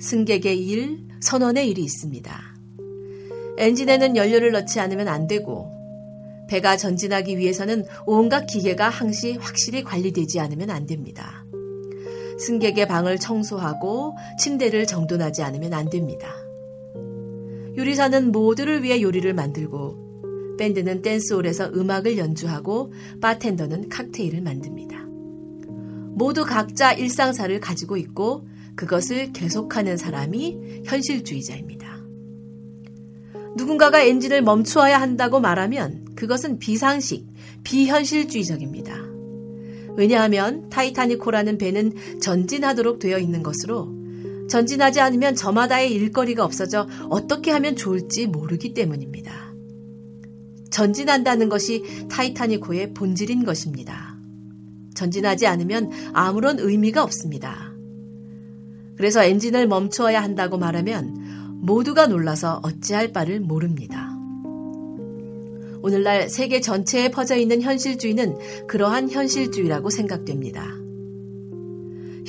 승객의 0.00 0.66
일, 0.66 0.98
선원의 1.20 1.68
일이 1.68 1.82
있습니다. 1.82 2.56
엔진에는 3.58 4.16
연료를 4.16 4.52
넣지 4.52 4.80
않으면 4.80 5.08
안 5.08 5.26
되고 5.26 5.70
배가 6.48 6.76
전진하기 6.76 7.38
위해서는 7.38 7.84
온갖 8.06 8.46
기계가 8.46 8.88
항시 8.88 9.38
확실히 9.40 9.82
관리되지 9.82 10.38
않으면 10.38 10.70
안 10.70 10.86
됩니다. 10.86 11.44
승객의 12.38 12.86
방을 12.86 13.18
청소하고 13.18 14.16
침대를 14.38 14.86
정돈하지 14.86 15.42
않으면 15.42 15.74
안 15.74 15.90
됩니다. 15.90 16.41
요리사는 17.76 18.32
모두를 18.32 18.82
위해 18.82 19.00
요리를 19.00 19.32
만들고 19.34 20.56
밴드는 20.58 21.02
댄스홀에서 21.02 21.72
음악을 21.74 22.18
연주하고 22.18 22.92
바텐더는 23.20 23.88
칵테일을 23.88 24.42
만듭니다. 24.42 25.06
모두 26.14 26.44
각자 26.44 26.92
일상사를 26.92 27.58
가지고 27.60 27.96
있고 27.96 28.46
그것을 28.76 29.32
계속하는 29.32 29.96
사람이 29.96 30.82
현실주의자입니다. 30.84 31.82
누군가가 33.56 34.02
엔진을 34.02 34.42
멈추어야 34.42 35.00
한다고 35.00 35.40
말하면 35.40 36.14
그것은 36.14 36.58
비상식, 36.58 37.26
비현실주의적입니다. 37.64 38.94
왜냐하면 39.96 40.68
타이타닉호라는 40.70 41.58
배는 41.58 41.92
전진하도록 42.20 42.98
되어 42.98 43.18
있는 43.18 43.42
것으로 43.42 44.01
전진하지 44.48 45.00
않으면 45.00 45.34
저마다의 45.34 45.92
일거리가 45.92 46.44
없어져 46.44 46.88
어떻게 47.08 47.50
하면 47.50 47.76
좋을지 47.76 48.26
모르기 48.26 48.74
때문입니다. 48.74 49.52
전진한다는 50.70 51.48
것이 51.48 51.84
타이타닉호의 52.10 52.94
본질인 52.94 53.44
것입니다. 53.44 54.16
전진하지 54.94 55.46
않으면 55.46 55.90
아무런 56.12 56.58
의미가 56.58 57.02
없습니다. 57.02 57.72
그래서 58.96 59.22
엔진을 59.22 59.66
멈추어야 59.68 60.22
한다고 60.22 60.58
말하면 60.58 61.60
모두가 61.62 62.06
놀라서 62.06 62.60
어찌할 62.62 63.12
바를 63.12 63.40
모릅니다. 63.40 64.10
오늘날 65.82 66.28
세계 66.28 66.60
전체에 66.60 67.10
퍼져 67.10 67.36
있는 67.36 67.60
현실주의는 67.60 68.66
그러한 68.68 69.10
현실주의라고 69.10 69.90
생각됩니다. 69.90 70.81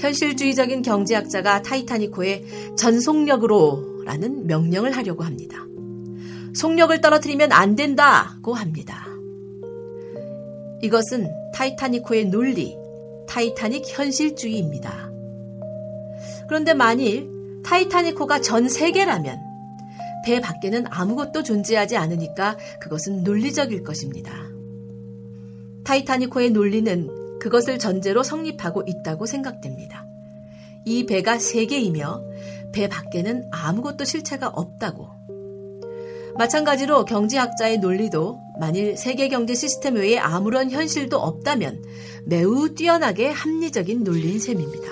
현실주의적인 0.04 0.82
경제학자가 0.82 1.62
타이타니코에 1.62 2.44
전속력으로 2.78 4.04
라는 4.04 4.48
명령을 4.48 4.92
하려고 4.92 5.24
합니다. 5.24 5.66
속력을 6.54 7.00
떨어뜨리면 7.00 7.54
안 7.54 7.78
된다고 7.78 8.54
합니다. 8.54 9.08
이것은 10.82 11.32
타이타닉호의 11.54 12.26
논리, 12.26 12.76
타이타닉 13.30 13.86
현실주의입니다. 13.88 15.10
그런데 16.50 16.74
만일 16.74 17.30
타이타닉호가 17.64 18.42
전 18.42 18.68
세계라면 18.68 19.40
배 20.26 20.42
밖에는 20.42 20.86
아무것도 20.90 21.44
존재하지 21.44 21.96
않으니까 21.96 22.58
그것은 22.82 23.24
논리적일 23.24 23.84
것입니다. 23.84 24.34
타이타닉호의 25.86 26.52
논리는 26.52 27.23
그것을 27.44 27.78
전제로 27.78 28.24
성립하고 28.24 28.84
있다고 28.88 29.26
생각됩니다. 29.26 30.06
이 30.86 31.06
배가 31.06 31.38
세계이며 31.38 32.24
배 32.72 32.88
밖에는 32.88 33.50
아무것도 33.52 34.06
실체가 34.06 34.48
없다고. 34.48 35.10
마찬가지로 36.38 37.04
경제학자의 37.04 37.80
논리도 37.80 38.40
만일 38.62 38.96
세계 38.96 39.28
경제 39.28 39.56
시스템 39.56 39.96
외에 39.96 40.18
아무런 40.18 40.72
현실도 40.72 41.18
없다면 41.18 41.84
매우 42.26 42.74
뛰어나게 42.76 43.28
합리적인 43.28 44.06
논리인 44.06 44.40
셈입니다. 44.40 44.88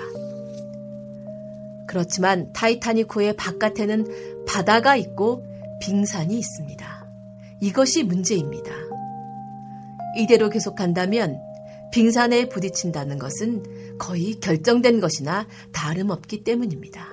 그렇지만 1.88 2.52
타이타니코의 2.52 3.34
바깥에는 3.36 4.44
바다가 4.46 4.96
있고 4.96 5.42
빙산이 5.80 6.38
있습니다. 6.38 7.06
이것이 7.60 8.02
문제입니다. 8.02 8.70
이대로 10.18 10.50
계속한다면 10.50 11.51
빙산에 11.92 12.48
부딪힌다는 12.48 13.18
것은 13.18 13.98
거의 13.98 14.34
결정된 14.40 15.00
것이나 15.00 15.46
다름없기 15.72 16.42
때문입니다. 16.42 17.11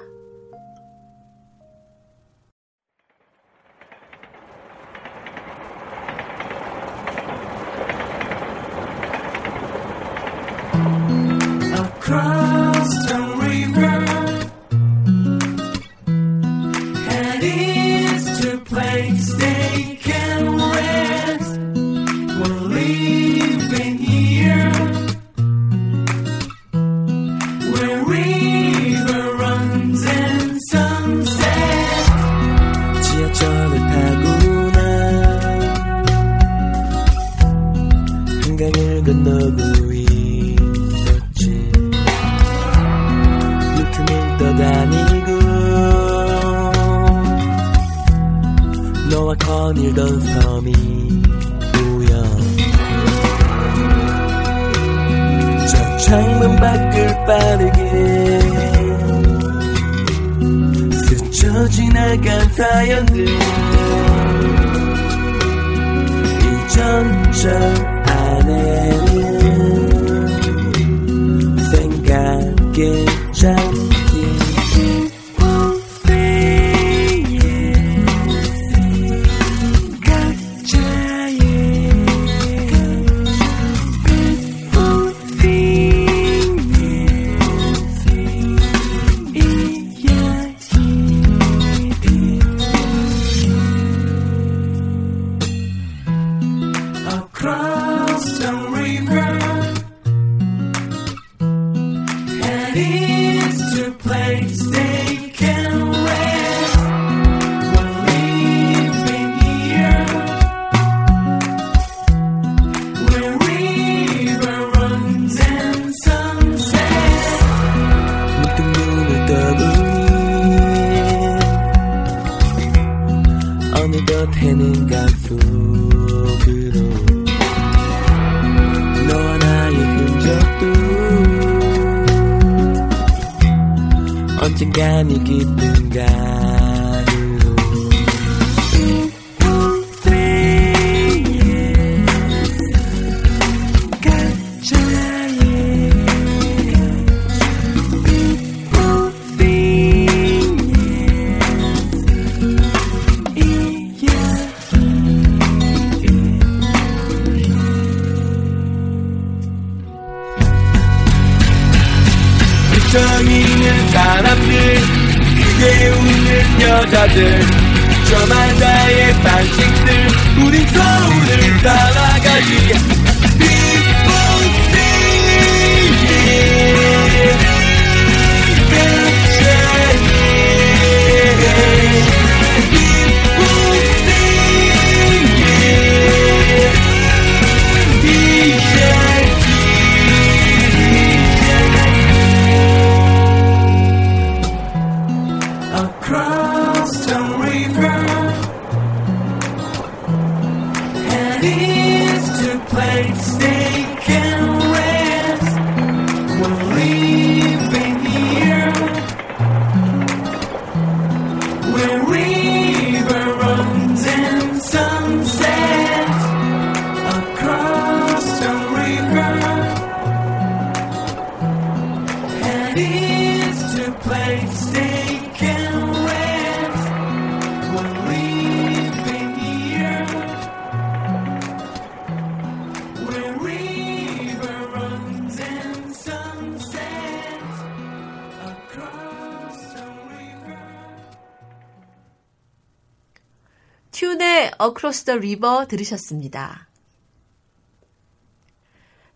The 245.18 245.68
들으셨습니다. 245.68 246.70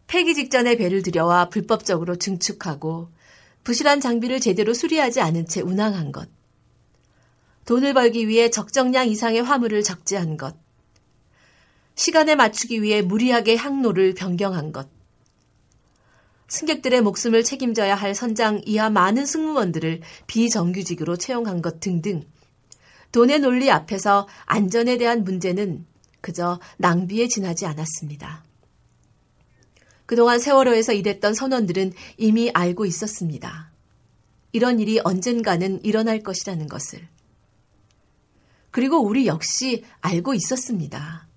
폐기 0.08 0.34
직전에 0.34 0.76
배를 0.78 1.04
들여와 1.04 1.50
불법적으로 1.50 2.16
증축하고 2.16 3.10
부실한 3.64 4.02
장비를 4.02 4.40
제대로 4.40 4.74
수리하지 4.74 5.22
않은 5.22 5.48
채 5.48 5.62
운항한 5.62 6.12
것. 6.12 6.30
돈을 7.66 7.94
벌기 7.94 8.28
위해 8.28 8.50
적정량 8.50 9.08
이상의 9.08 9.44
화물을 9.44 9.84
적재한 9.84 10.38
것. 10.38 10.56
시간에 11.96 12.36
맞추기 12.36 12.82
위해 12.82 13.02
무리하게 13.02 13.56
항로를 13.56 14.16
변경한 14.16 14.72
것. 14.72 14.90
승객들의 16.48 17.02
목숨을 17.02 17.44
책임져야 17.44 17.96
할 17.96 18.14
선장 18.14 18.62
이하 18.66 18.90
많은 18.90 19.26
승무원들을 19.26 20.02
비정규직으로 20.28 21.18
채용한 21.18 21.62
것 21.62 21.80
등등 21.80 22.24
돈의 23.14 23.40
논리 23.40 23.72
앞에서 23.72 24.28
안전에 24.46 24.98
대한 24.98 25.24
문제는 25.24 25.86
그저 26.20 26.60
낭비에 26.78 27.28
지나지 27.28 27.66
않았습니다. 27.66 28.44
그동안 30.06 30.40
세월호에서 30.40 30.94
일했던 30.94 31.34
선원들은 31.34 31.94
이미 32.18 32.50
알고 32.54 32.86
있었습니다. 32.86 33.72
이런 34.52 34.80
일이 34.80 35.00
언젠가는 35.04 35.84
일어날 35.84 36.22
것이라는 36.22 36.68
것을. 36.68 37.08
그리고 38.72 39.00
우리 39.00 39.28
역시 39.28 39.84
알고 40.02 40.34
있었습니다. 40.34 41.28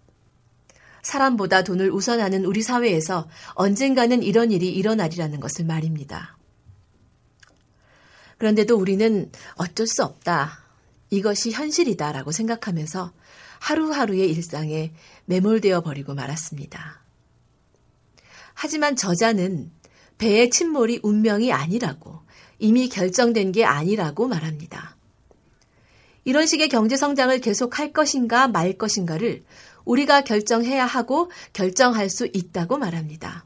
사람보다 1.02 1.62
돈을 1.62 1.90
우선하는 1.92 2.46
우리 2.46 2.62
사회에서 2.62 3.28
언젠가는 3.54 4.22
이런 4.22 4.50
일이 4.50 4.70
일어나리라는 4.70 5.40
것을 5.40 5.66
말입니다. 5.66 6.38
그런데도 8.38 8.76
우리는 8.76 9.30
어쩔 9.56 9.86
수 9.86 10.02
없다. 10.02 10.65
이것이 11.10 11.52
현실이다라고 11.52 12.32
생각하면서 12.32 13.12
하루하루의 13.60 14.30
일상에 14.30 14.92
매몰되어 15.26 15.82
버리고 15.82 16.14
말았습니다. 16.14 17.02
하지만 18.54 18.96
저자는 18.96 19.70
배의 20.18 20.50
침몰이 20.50 21.00
운명이 21.02 21.52
아니라고 21.52 22.20
이미 22.58 22.88
결정된 22.88 23.52
게 23.52 23.64
아니라고 23.64 24.28
말합니다. 24.28 24.96
이런 26.24 26.46
식의 26.46 26.68
경제 26.68 26.96
성장을 26.96 27.38
계속할 27.38 27.92
것인가 27.92 28.48
말 28.48 28.72
것인가를 28.72 29.44
우리가 29.84 30.22
결정해야 30.22 30.84
하고 30.84 31.30
결정할 31.52 32.10
수 32.10 32.26
있다고 32.26 32.78
말합니다. 32.78 33.44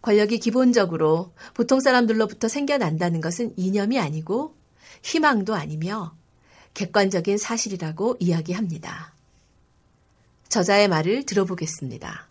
권력이 0.00 0.38
기본적으로 0.38 1.32
보통 1.54 1.80
사람들로부터 1.80 2.48
생겨난다는 2.48 3.20
것은 3.20 3.52
이념이 3.56 3.98
아니고 3.98 4.54
희망도 5.04 5.54
아니며 5.54 6.14
객관적인 6.72 7.36
사실이라고 7.38 8.16
이야기합니다. 8.18 9.12
저자의 10.48 10.88
말을 10.88 11.24
들어보겠습니다. 11.24 12.26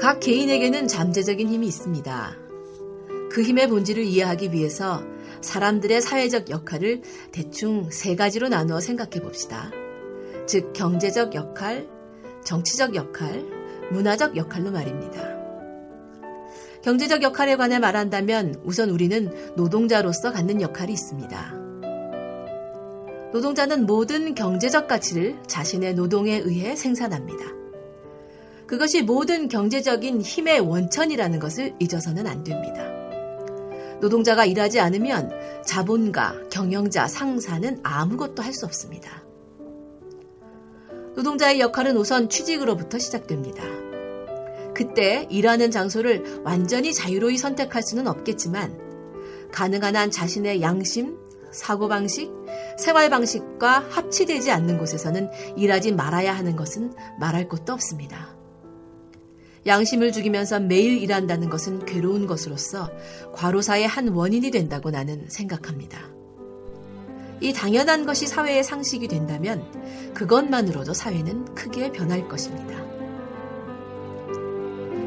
각 0.00 0.18
개인에게는 0.20 0.88
잠재적인 0.88 1.48
힘이 1.48 1.66
있습니다. 1.68 2.36
그 3.30 3.42
힘의 3.42 3.68
본질을 3.68 4.02
이해하기 4.02 4.52
위해서 4.52 5.04
사람들의 5.40 6.00
사회적 6.00 6.50
역할을 6.50 7.02
대충 7.32 7.90
세 7.90 8.16
가지로 8.16 8.48
나누어 8.48 8.80
생각해 8.80 9.20
봅시다. 9.22 9.70
즉, 10.46 10.72
경제적 10.72 11.34
역할, 11.34 11.88
정치적 12.44 12.94
역할, 12.94 13.44
문화적 13.90 14.36
역할로 14.36 14.70
말입니다. 14.70 15.38
경제적 16.82 17.22
역할에 17.22 17.56
관해 17.56 17.78
말한다면 17.78 18.60
우선 18.64 18.90
우리는 18.90 19.30
노동자로서 19.56 20.32
갖는 20.32 20.62
역할이 20.62 20.92
있습니다. 20.92 21.60
노동자는 23.32 23.86
모든 23.86 24.34
경제적 24.34 24.88
가치를 24.88 25.36
자신의 25.46 25.94
노동에 25.94 26.38
의해 26.38 26.74
생산합니다. 26.74 27.44
그것이 28.66 29.02
모든 29.02 29.48
경제적인 29.48 30.20
힘의 30.20 30.60
원천이라는 30.60 31.38
것을 31.38 31.74
잊어서는 31.78 32.26
안 32.26 32.44
됩니다. 32.44 32.99
노동자가 34.00 34.44
일하지 34.44 34.80
않으면 34.80 35.30
자본가, 35.64 36.48
경영자, 36.50 37.06
상사는 37.06 37.80
아무것도 37.82 38.42
할 38.42 38.52
수 38.52 38.66
없습니다. 38.66 39.22
노동자의 41.14 41.60
역할은 41.60 41.96
우선 41.96 42.28
취직으로부터 42.28 42.98
시작됩니다. 42.98 43.62
그때 44.74 45.26
일하는 45.30 45.70
장소를 45.70 46.42
완전히 46.44 46.92
자유로이 46.92 47.36
선택할 47.36 47.82
수는 47.82 48.06
없겠지만 48.06 48.78
가능한 49.52 49.96
한 49.96 50.10
자신의 50.10 50.62
양심, 50.62 51.18
사고방식, 51.52 52.32
생활방식과 52.78 53.86
합치되지 53.90 54.50
않는 54.52 54.78
곳에서는 54.78 55.30
일하지 55.56 55.92
말아야 55.92 56.32
하는 56.32 56.56
것은 56.56 56.94
말할 57.18 57.48
것도 57.48 57.72
없습니다. 57.72 58.39
양심을 59.66 60.12
죽이면서 60.12 60.60
매일 60.60 61.02
일한다는 61.02 61.50
것은 61.50 61.84
괴로운 61.84 62.26
것으로서 62.26 62.90
과로사의 63.34 63.86
한 63.86 64.08
원인이 64.08 64.50
된다고 64.50 64.90
나는 64.90 65.26
생각합니다. 65.28 66.08
이 67.42 67.52
당연한 67.52 68.06
것이 68.06 68.26
사회의 68.26 68.62
상식이 68.62 69.08
된다면 69.08 69.64
그것만으로도 70.14 70.94
사회는 70.94 71.54
크게 71.54 71.92
변할 71.92 72.28
것입니다. 72.28 72.80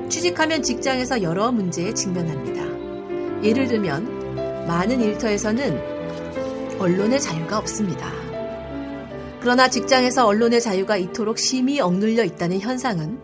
취직하면 0.10 0.62
직장에서 0.62 1.24
여러 1.24 1.51
문제에 1.51 1.93
직면합니다. 1.93 3.43
예를 3.43 3.68
들면 3.68 4.66
많은 4.68 5.01
일터에서는 5.01 6.80
언론의 6.80 7.20
자유가 7.20 7.58
없습니다. 7.58 8.12
그러나 9.41 9.68
직장에서 9.70 10.26
언론의 10.26 10.62
자유가 10.62 10.97
이토록 10.97 11.38
심히 11.38 11.80
억눌려 11.80 12.24
있다는 12.24 12.60
현상은 12.60 13.20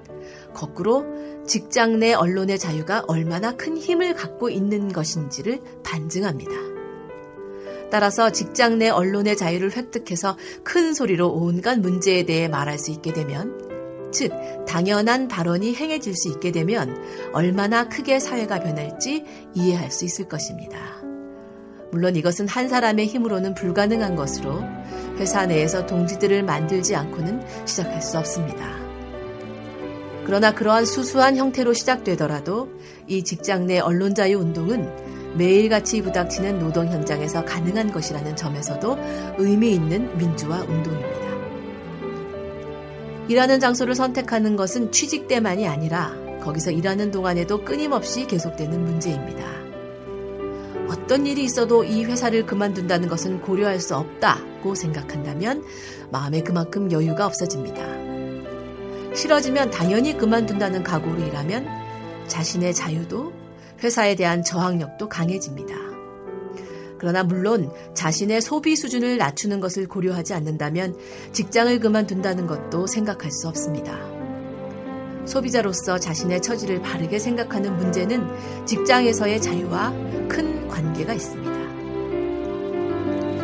거꾸로 0.53 1.05
직장 1.45 1.99
내 1.99 2.13
언론의 2.13 2.59
자유가 2.59 3.03
얼마나 3.07 3.55
큰 3.55 3.77
힘을 3.77 4.13
갖고 4.13 4.49
있는 4.49 4.91
것인지를 4.91 5.59
반증합니다. 5.83 6.51
따라서 7.91 8.29
직장 8.29 8.77
내 8.77 8.89
언론의 8.89 9.35
자유를 9.35 9.75
획득해서 9.75 10.37
큰 10.63 10.93
소리로 10.93 11.29
온갖 11.29 11.79
문제에 11.79 12.23
대해 12.23 12.47
말할 12.47 12.77
수 12.77 12.91
있게 12.91 13.13
되면, 13.13 14.09
즉, 14.11 14.31
당연한 14.67 15.27
발언이 15.27 15.75
행해질 15.75 16.15
수 16.15 16.29
있게 16.29 16.51
되면 16.51 16.95
얼마나 17.33 17.89
크게 17.89 18.19
사회가 18.19 18.59
변할지 18.59 19.23
이해할 19.53 19.91
수 19.91 20.05
있을 20.05 20.27
것입니다. 20.27 21.01
물론 21.91 22.15
이것은 22.15 22.47
한 22.47 22.69
사람의 22.69 23.07
힘으로는 23.07 23.55
불가능한 23.55 24.15
것으로 24.15 24.61
회사 25.17 25.45
내에서 25.45 25.85
동지들을 25.85 26.43
만들지 26.43 26.95
않고는 26.95 27.41
시작할 27.65 28.01
수 28.01 28.17
없습니다. 28.19 28.88
그러나 30.29 30.53
그러한 30.53 30.85
수수한 30.85 31.37
형태로 31.37 31.73
시작되더라도 31.73 32.69
이 33.07 33.23
직장 33.23 33.65
내 33.65 33.79
언론 33.79 34.13
자유 34.13 34.37
운동은 34.37 34.87
매일같이 35.35 36.03
부닥치는 36.03 36.59
노동 36.59 36.87
현장에서 36.87 37.45
가능한 37.45 37.91
것이라는 37.91 38.35
점에서도 38.35 38.95
의미 39.39 39.71
있는 39.71 40.15
민주화 40.19 40.61
운동입니다. 40.61 41.29
일하는 43.27 43.59
장소를 43.59 43.95
선택하는 43.95 44.55
것은 44.55 44.91
취직 44.91 45.27
때만이 45.27 45.67
아니라 45.67 46.15
거기서 46.41 46.69
일하는 46.69 47.09
동안에도 47.09 47.65
끊임없이 47.65 48.27
계속되는 48.27 48.83
문제입니다. 48.85 49.43
어떤 50.91 51.25
일이 51.25 51.43
있어도 51.43 51.83
이 51.83 52.03
회사를 52.03 52.45
그만둔다는 52.45 53.09
것은 53.09 53.41
고려할 53.41 53.79
수 53.79 53.95
없다고 53.95 54.75
생각한다면 54.75 55.63
마음에 56.11 56.43
그만큼 56.43 56.91
여유가 56.91 57.25
없어집니다. 57.25 57.98
싫어지면 59.13 59.71
당연히 59.71 60.17
그만둔다는 60.17 60.83
각오로 60.83 61.23
일하면 61.23 61.67
자신의 62.27 62.73
자유도 62.73 63.33
회사에 63.83 64.15
대한 64.15 64.43
저항력도 64.43 65.09
강해집니다. 65.09 65.75
그러나 66.99 67.23
물론 67.23 67.71
자신의 67.93 68.41
소비 68.41 68.75
수준을 68.75 69.17
낮추는 69.17 69.59
것을 69.61 69.87
고려하지 69.87 70.33
않는다면 70.33 70.97
직장을 71.31 71.79
그만둔다는 71.79 72.45
것도 72.45 72.87
생각할 72.87 73.31
수 73.31 73.47
없습니다. 73.47 73.97
소비자로서 75.25 75.97
자신의 75.99 76.41
처지를 76.41 76.81
바르게 76.81 77.19
생각하는 77.19 77.77
문제는 77.77 78.27
직장에서의 78.65 79.41
자유와 79.41 79.91
큰 80.27 80.67
관계가 80.67 81.13
있습니다. 81.13 81.59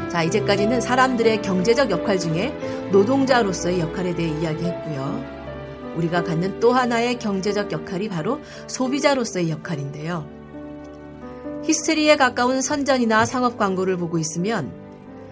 자, 0.10 0.24
이제까지는 0.24 0.82
사람들의 0.82 1.42
경제적 1.42 1.92
역할 1.92 2.20
중에 2.20 2.58
노동자로서의 2.92 3.80
역할에 3.82 4.16
대해 4.16 4.30
이야기했고요. 4.42 5.15
우리가 5.96 6.24
갖는 6.24 6.60
또 6.60 6.74
하나의 6.74 7.20
경제적 7.20 7.72
역할이 7.72 8.10
바로 8.10 8.40
소비자로서의 8.68 9.50
역할인데요. 9.50 10.30
히스테리에 11.64 12.16
가까운 12.16 12.62
선전이나 12.62 13.26
상업 13.26 13.58
광고를 13.58 13.98
보고 13.98 14.18
있으면 14.20 14.72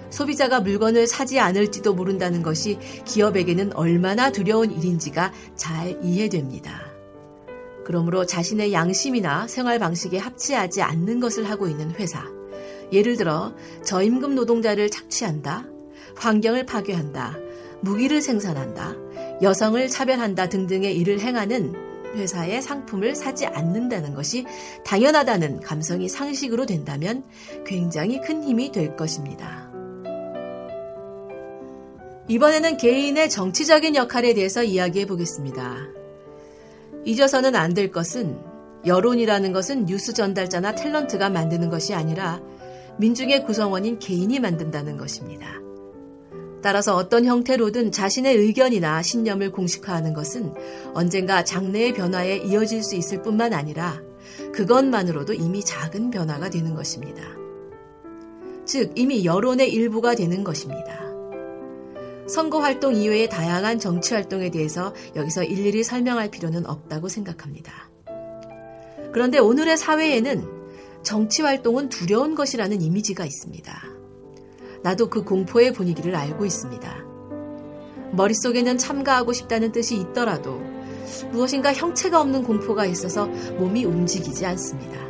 소비자가 0.10 0.60
물건을 0.60 1.08
사지 1.08 1.40
않을지도 1.40 1.94
모른다는 1.94 2.44
것이 2.44 2.78
기업에게는 3.06 3.74
얼마나 3.74 4.32
두려운 4.32 4.72
일인지가 4.72 5.34
잘 5.56 6.00
이해됩니다. 6.04 6.94
그러므로 7.84 8.26
자신의 8.26 8.74
양심이나 8.74 9.48
생활 9.48 9.80
방식에 9.80 10.18
합치하지 10.18 10.82
않는 10.82 11.20
것을 11.20 11.50
하고 11.50 11.68
있는 11.68 11.92
회사. 11.92 12.24
예를 12.92 13.18
들어 13.18 13.54
저임금 13.84 14.36
노동자를 14.36 14.90
착취한다, 14.90 15.66
환경을 16.16 16.66
파괴한다, 16.66 17.38
무기를 17.82 18.22
생산한다, 18.22 18.96
여성을 19.42 19.88
차별한다 19.90 20.50
등등의 20.50 20.96
일을 20.98 21.20
행하는 21.20 21.74
회사의 22.16 22.62
상품을 22.62 23.16
사지 23.16 23.46
않는다는 23.46 24.14
것이 24.14 24.46
당연하다는 24.86 25.62
감성이 25.62 26.08
상식으로 26.08 26.66
된다면 26.66 27.24
굉장히 27.66 28.22
큰 28.22 28.44
힘이 28.44 28.72
될 28.72 28.96
것입니다. 28.96 29.72
이번에는 32.28 32.78
개인의 32.78 33.30
정치적인 33.30 33.96
역할에 33.96 34.34
대해서 34.34 34.64
이야기해 34.64 35.06
보겠습니다. 35.08 35.88
잊어서는 37.06 37.56
안 37.56 37.74
될 37.74 37.92
것은 37.92 38.40
여론이라는 38.86 39.52
것은 39.54 39.86
뉴스 39.86 40.14
전달자나 40.14 40.76
탤런트가 40.76 41.32
만드는 41.32 41.70
것이 41.70 41.94
아니라 41.94 42.42
민중의 42.98 43.46
구성원인 43.46 43.98
개인이 44.00 44.40
만든다는 44.40 44.98
것입니다. 44.98 45.63
따라서 46.64 46.96
어떤 46.96 47.26
형태로든 47.26 47.92
자신의 47.92 48.38
의견이나 48.38 49.02
신념을 49.02 49.52
공식화하는 49.52 50.14
것은 50.14 50.54
언젠가 50.94 51.44
장래의 51.44 51.94
변화에 51.94 52.38
이어질 52.38 52.84
수 52.84 52.96
있을 52.96 53.22
뿐만 53.22 53.54
아니라 53.54 54.02
그것만으로도 54.54 55.34
이미 55.34 55.64
작은 55.64 56.10
변화가 56.10 56.50
되는 56.50 56.74
것입니다. 56.74 57.22
즉, 58.66 58.94
이미 58.96 59.26
여론의 59.26 59.74
일부가 59.74 60.16
되는 60.16 60.46
것입니다. 60.46 61.04
선거 62.30 62.62
활동 62.62 62.96
이외의 62.96 63.28
다양한 63.28 63.80
정치 63.80 64.14
활동에 64.14 64.50
대해서 64.50 64.94
여기서 65.18 65.44
일일이 65.44 65.84
설명할 65.84 66.32
필요는 66.32 66.66
없다고 66.66 67.10
생각합니다. 67.10 67.90
그런데 69.12 69.38
오늘의 69.38 69.78
사회에는 69.78 70.48
정치 71.04 71.42
활동은 71.42 71.90
두려운 71.90 72.36
것이라는 72.36 72.82
이미지가 72.82 73.26
있습니다. 73.26 73.93
나도 74.84 75.10
그 75.10 75.24
공포의 75.24 75.74
분위기를 75.74 76.16
알고 76.16 76.46
있습니다. 76.46 77.04
머릿속에는 78.12 78.78
참가하고 78.78 79.34
싶다는 79.34 79.72
뜻이 79.72 79.98
있더라도 79.98 80.62
무엇인가 81.32 81.74
형체가 81.74 82.22
없는 82.22 82.44
공포가 82.44 82.86
있어서 82.86 83.26
몸이 83.58 83.86
움직이지 83.86 84.46
않습니다. 84.46 85.02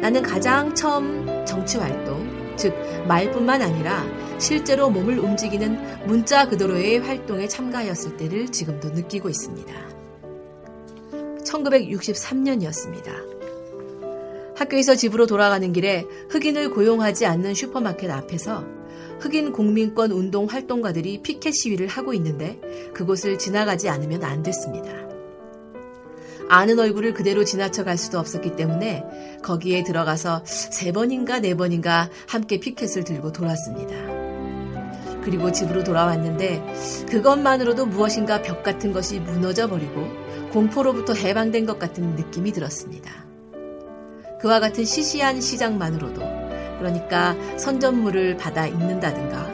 나는 0.00 0.22
가장 0.22 0.74
처음 0.74 1.44
정치 1.46 1.78
활동, 1.78 2.54
즉 2.56 2.74
말뿐만 3.08 3.62
아니라 3.62 4.04
실제로 4.38 4.90
몸을 4.90 5.18
움직이는 5.18 6.06
문자 6.06 6.48
그대로의 6.48 7.00
활동에 7.00 7.48
참가하였을 7.48 8.16
때를 8.16 8.52
지금도 8.52 8.90
느끼고 8.90 9.28
있습니다. 9.30 9.72
1963년이었습니다. 11.44 13.33
학교에서 14.56 14.94
집으로 14.94 15.26
돌아가는 15.26 15.72
길에 15.72 16.06
흑인을 16.30 16.70
고용하지 16.70 17.26
않는 17.26 17.54
슈퍼마켓 17.54 18.10
앞에서 18.10 18.64
흑인 19.20 19.52
공민권 19.52 20.12
운동 20.12 20.46
활동가들이 20.46 21.22
피켓 21.22 21.54
시위를 21.54 21.88
하고 21.88 22.14
있는데 22.14 22.60
그곳을 22.92 23.38
지나가지 23.38 23.88
않으면 23.88 24.22
안 24.24 24.42
됐습니다. 24.42 24.90
아는 26.48 26.78
얼굴을 26.78 27.14
그대로 27.14 27.44
지나쳐 27.44 27.84
갈 27.84 27.96
수도 27.96 28.18
없었기 28.18 28.54
때문에 28.54 29.04
거기에 29.42 29.82
들어가서 29.82 30.42
세 30.44 30.92
번인가 30.92 31.40
네 31.40 31.54
번인가 31.54 32.10
함께 32.28 32.60
피켓을 32.60 33.04
들고 33.04 33.32
돌았습니다. 33.32 33.94
그리고 35.24 35.50
집으로 35.50 35.84
돌아왔는데 35.84 37.06
그것만으로도 37.10 37.86
무엇인가 37.86 38.42
벽 38.42 38.62
같은 38.62 38.92
것이 38.92 39.20
무너져 39.20 39.68
버리고 39.68 40.06
공포로부터 40.52 41.14
해방된 41.14 41.64
것 41.64 41.78
같은 41.78 42.14
느낌이 42.14 42.52
들었습니다. 42.52 43.23
그와 44.44 44.60
같은 44.60 44.84
시시한 44.84 45.40
시장만으로도 45.40 46.20
그러니까 46.78 47.34
선전물을 47.56 48.36
받아 48.36 48.66
읽는다든가 48.66 49.50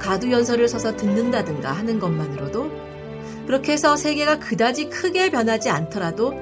가두 0.00 0.32
연설을 0.32 0.66
서서 0.66 0.96
듣는다든가 0.96 1.70
하는 1.70 2.00
것만으로도 2.00 2.68
그렇게 3.46 3.70
해서 3.70 3.94
세계가 3.94 4.40
그다지 4.40 4.88
크게 4.88 5.30
변하지 5.30 5.70
않더라도 5.70 6.34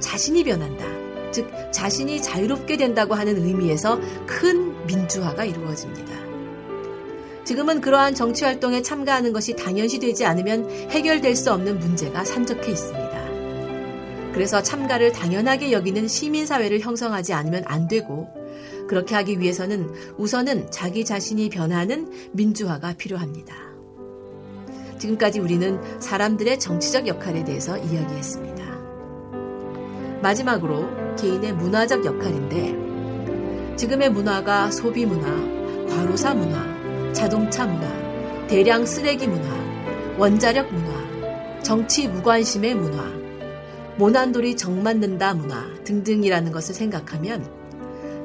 자신이 0.00 0.42
변한다. 0.44 0.86
즉 1.32 1.50
자신이 1.70 2.22
자유롭게 2.22 2.78
된다고 2.78 3.12
하는 3.12 3.36
의미에서 3.36 4.00
큰 4.24 4.86
민주화가 4.86 5.44
이루어집니다. 5.44 6.14
지금은 7.44 7.82
그러한 7.82 8.14
정치 8.14 8.46
활동에 8.46 8.80
참가하는 8.80 9.34
것이 9.34 9.54
당연시 9.54 9.98
되지 9.98 10.24
않으면 10.24 10.70
해결될 10.90 11.36
수 11.36 11.52
없는 11.52 11.78
문제가 11.78 12.24
산적해 12.24 12.70
있습니다. 12.70 13.03
그래서 14.34 14.62
참가를 14.62 15.12
당연하게 15.12 15.70
여기는 15.70 16.08
시민사회를 16.08 16.80
형성하지 16.80 17.32
않으면 17.32 17.62
안 17.66 17.86
되고 17.86 18.28
그렇게 18.88 19.14
하기 19.14 19.38
위해서는 19.38 19.88
우선은 20.18 20.72
자기 20.72 21.04
자신이 21.04 21.48
변하는 21.50 22.10
민주화가 22.32 22.94
필요합니다. 22.94 23.54
지금까지 24.98 25.38
우리는 25.38 25.80
사람들의 26.00 26.58
정치적 26.58 27.06
역할에 27.06 27.44
대해서 27.44 27.78
이야기했습니다. 27.78 28.64
마지막으로 30.20 31.14
개인의 31.16 31.52
문화적 31.52 32.04
역할인데 32.04 33.76
지금의 33.76 34.10
문화가 34.10 34.70
소비 34.72 35.06
문화, 35.06 35.28
과로사 35.94 36.34
문화, 36.34 37.12
자동차 37.12 37.66
문화, 37.66 37.86
대량 38.48 38.84
쓰레기 38.84 39.28
문화, 39.28 39.48
원자력 40.18 40.72
문화, 40.72 41.62
정치 41.62 42.08
무관심의 42.08 42.74
문화, 42.74 43.23
모난돌이 43.98 44.56
정맞는다 44.56 45.34
문화 45.34 45.72
등등이라는 45.84 46.52
것을 46.52 46.74
생각하면 46.74 47.48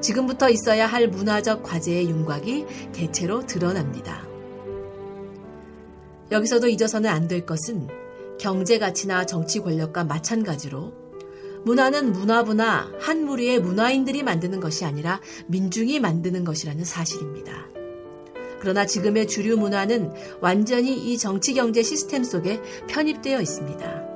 지금부터 0.02 0.50
있어야 0.50 0.88
할 0.88 1.08
문화적 1.08 1.64
과제의 1.64 2.10
윤곽이 2.10 2.66
대체로 2.94 3.46
드러납니다. 3.46 4.28
여기서도 6.32 6.68
잊어서는 6.68 7.10
안 7.10 7.28
될 7.28 7.46
것은 7.46 7.88
경제 8.40 8.80
가치나 8.80 9.26
정치 9.26 9.60
권력과 9.60 10.06
마찬가지로 10.06 10.94
문화는 11.66 12.14
문화부나 12.14 12.90
한 13.00 13.26
무리의 13.26 13.60
문화인들이 13.60 14.24
만드는 14.24 14.62
것이 14.62 14.86
아니라 14.86 15.20
민중이 15.48 16.00
만드는 16.00 16.46
것이라는 16.46 16.86
사실입니다. 16.86 17.68
그러나 18.60 18.86
지금의 18.86 19.28
주류 19.28 19.58
문화는 19.58 20.12
완전히 20.42 21.12
이 21.12 21.18
정치 21.18 21.54
경제 21.54 21.84
시스템 21.84 22.24
속에 22.24 22.62
편입되어 22.88 23.42
있습니다. 23.42 24.09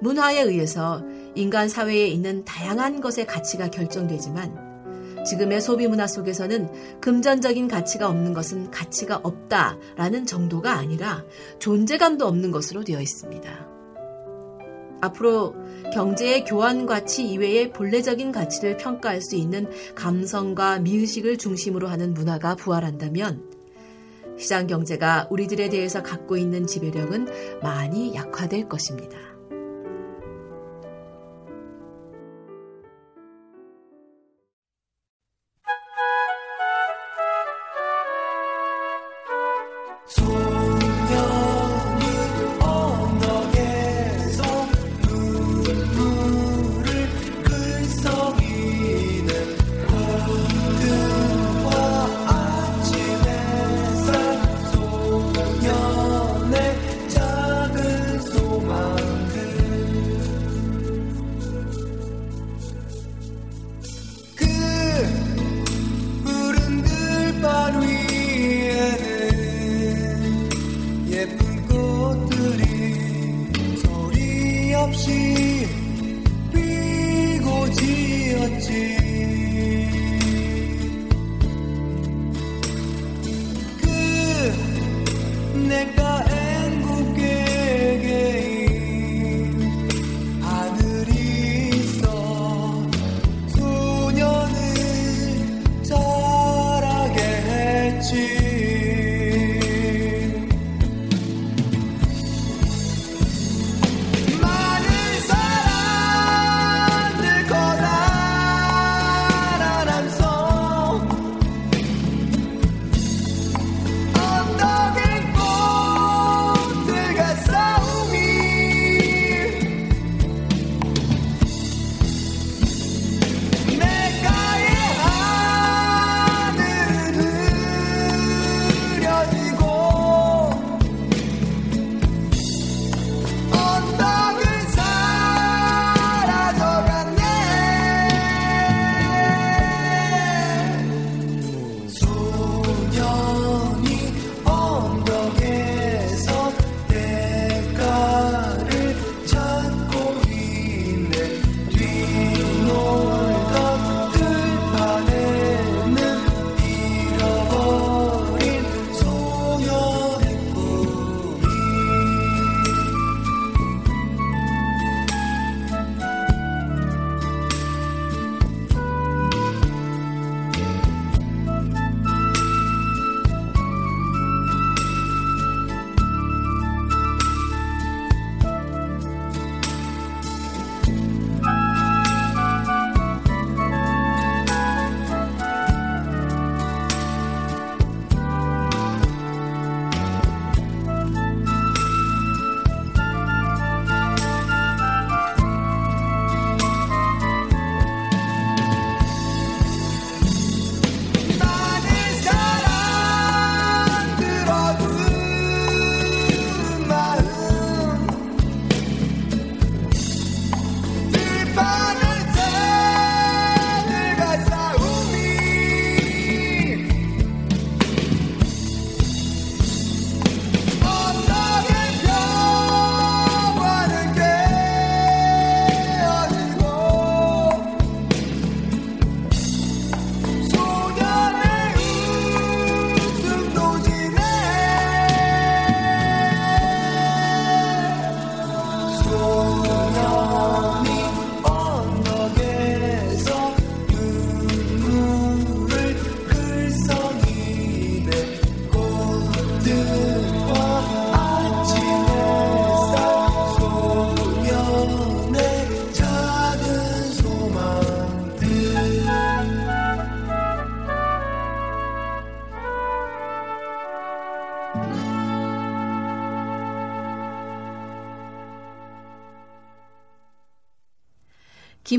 문화에 0.00 0.40
의해서 0.42 1.04
인간 1.34 1.68
사회에 1.68 2.08
있는 2.08 2.44
다양한 2.44 3.00
것의 3.00 3.26
가치가 3.26 3.68
결정되지만 3.68 4.70
지금의 5.24 5.60
소비 5.60 5.86
문화 5.86 6.06
속에서는 6.06 7.00
금전적인 7.00 7.68
가치가 7.68 8.08
없는 8.08 8.32
것은 8.32 8.70
가치가 8.70 9.20
없다라는 9.22 10.26
정도가 10.26 10.72
아니라 10.72 11.24
존재감도 11.58 12.26
없는 12.26 12.50
것으로 12.50 12.84
되어 12.84 13.00
있습니다. 13.00 13.68
앞으로 15.02 15.54
경제의 15.92 16.44
교환 16.44 16.86
가치 16.86 17.26
이외의 17.26 17.72
본래적인 17.72 18.32
가치를 18.32 18.76
평가할 18.76 19.20
수 19.22 19.34
있는 19.34 19.66
감성과 19.94 20.80
미의식을 20.80 21.38
중심으로 21.38 21.88
하는 21.88 22.12
문화가 22.14 22.54
부활한다면 22.54 23.42
시장 24.38 24.66
경제가 24.66 25.28
우리들에 25.30 25.68
대해서 25.68 26.02
갖고 26.02 26.36
있는 26.36 26.66
지배력은 26.66 27.60
많이 27.62 28.14
약화될 28.14 28.68
것입니다. 28.68 29.29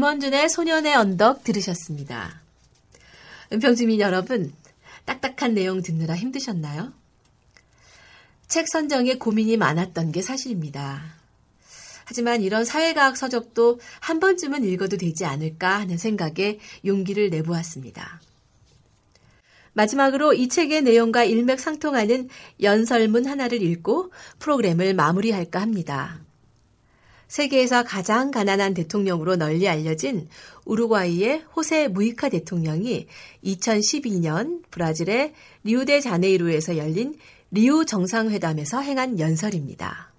김원준의 0.02 0.49
소년의 0.49 0.95
언덕 0.95 1.43
들으셨습니다. 1.43 2.41
은평주민 3.54 3.99
여러분, 3.99 4.52
딱딱한 5.06 5.54
내용 5.54 5.84
듣느라 5.84 6.16
힘드셨나요? 6.16 6.91
책 8.47 8.68
선정에 8.68 9.20
고민이 9.20 9.58
많았던 9.58 10.12
게 10.12 10.24
사실입니다. 10.24 11.04
하지만 12.06 12.41
이런 12.41 12.66
사회과학 12.66 13.16
서적도 13.16 13.80
한 13.99 14.20
번쯤은 14.20 14.64
읽어도 14.64 14.97
되지 14.97 15.26
않을까 15.26 15.82
하는 15.82 15.99
생각에 15.99 16.58
용기를 16.84 17.30
내보았습니다. 17.30 18.22
마지막으로 19.74 20.34
이 20.34 20.47
책의 20.47 20.82
내용과 20.82 21.26
일맥상통하는 21.26 22.28
연설문 22.60 23.28
하나를 23.28 23.62
읽고 23.62 24.12
프로그램을 24.39 24.95
마무리할까 24.95 25.62
합니다. 25.62 26.22
세계에서 27.32 27.84
가장 27.84 28.29
가난한 28.29 28.73
대통령으로 28.73 29.38
널리 29.38 29.69
알려진 29.69 30.27
우루과이의 30.65 31.45
호세 31.55 31.88
무히카 31.88 32.28
대통령이 32.27 33.07
2012년 33.45 34.69
브라질의 34.69 35.34
리우데 35.63 36.01
자네이루에서 36.01 36.75
열린 36.75 37.15
리우 37.51 37.86
정상회담에서 37.86 38.82
행한 38.82 39.17
연설입니다. 39.17 40.11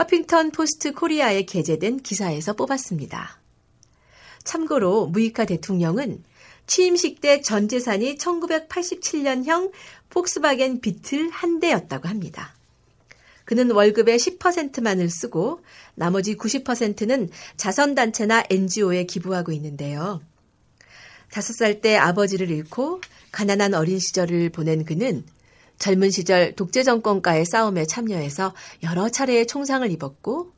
허핑턴 0.00 0.50
포스트 0.50 0.92
코리아에 0.92 1.42
게재된 1.42 1.98
기사에서 1.98 2.54
뽑았습니다. 2.54 3.38
참고로 4.42 5.06
무히카 5.06 5.44
대통령은 5.44 6.24
취임식 6.66 7.20
때 7.20 7.40
전 7.40 7.68
재산이 7.68 8.16
1987년형 8.16 9.70
폭스바겐 10.10 10.80
비틀 10.80 11.30
한 11.30 11.60
대였다고 11.60 12.08
합니다. 12.08 12.52
그는 13.44 13.70
월급의 13.70 14.18
10%만을 14.18 15.10
쓰고 15.10 15.60
나머지 15.94 16.36
90%는 16.36 17.28
자선단체나 17.56 18.44
NGO에 18.50 19.04
기부하고 19.04 19.52
있는데요. 19.52 20.20
다섯 21.30 21.52
살때 21.52 21.96
아버지를 21.96 22.50
잃고 22.50 23.00
가난한 23.32 23.74
어린 23.74 23.98
시절을 23.98 24.50
보낸 24.50 24.84
그는 24.84 25.24
젊은 25.78 26.10
시절 26.10 26.54
독재 26.54 26.84
정권과의 26.84 27.44
싸움에 27.44 27.84
참여해서 27.86 28.54
여러 28.84 29.08
차례의 29.08 29.46
총상을 29.46 29.90
입었고 29.90 30.52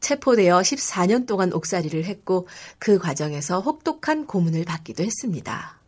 체포되어 0.00 0.60
14년 0.60 1.26
동안 1.26 1.52
옥살이를 1.52 2.04
했고 2.04 2.48
그 2.78 2.98
과정에서 2.98 3.60
혹독한 3.60 4.26
고문을 4.26 4.64
받기도 4.64 5.02
했습니다. 5.02 5.81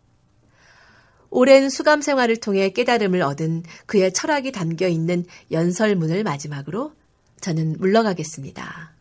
오랜 1.37 1.69
수감 1.69 2.01
생활을 2.01 2.37
통해 2.37 2.71
깨달음을 2.71 3.21
얻은 3.21 3.65
그의 3.87 4.13
철학이 4.13 4.53
담겨 4.53 4.87
있는 4.87 5.25
연설문을 5.51 6.23
마지막으로 6.23 6.93
저는 7.41 7.79
물러가겠습니다. 7.81 8.93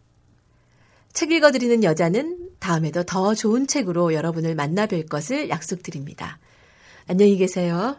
책 1.14 1.32
읽어드리는 1.32 1.84
여자는 1.84 2.50
다음에도 2.58 3.04
더 3.04 3.36
좋은 3.36 3.68
책으로 3.68 4.16
여러분을 4.16 4.56
만나 4.56 4.88
뵐 4.88 5.06
것을 5.06 5.50
약속드립니다. 5.50 6.40
안녕히 7.06 7.38
계세요. 7.38 7.98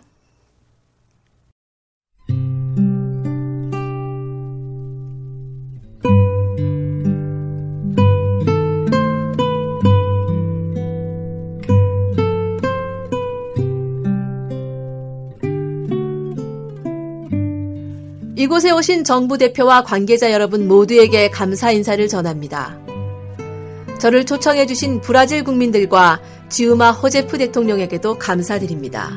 이곳에 18.44 18.70
오신 18.72 19.04
정부 19.04 19.38
대표와 19.38 19.84
관계자 19.84 20.30
여러분 20.30 20.68
모두에게 20.68 21.30
감사 21.30 21.70
인사를 21.70 22.06
전합니다. 22.08 22.78
저를 23.98 24.26
초청해주신 24.26 25.00
브라질 25.00 25.42
국민들과 25.44 26.20
지우마 26.50 26.90
호제프 26.90 27.38
대통령에게도 27.38 28.18
감사드립니다. 28.18 29.12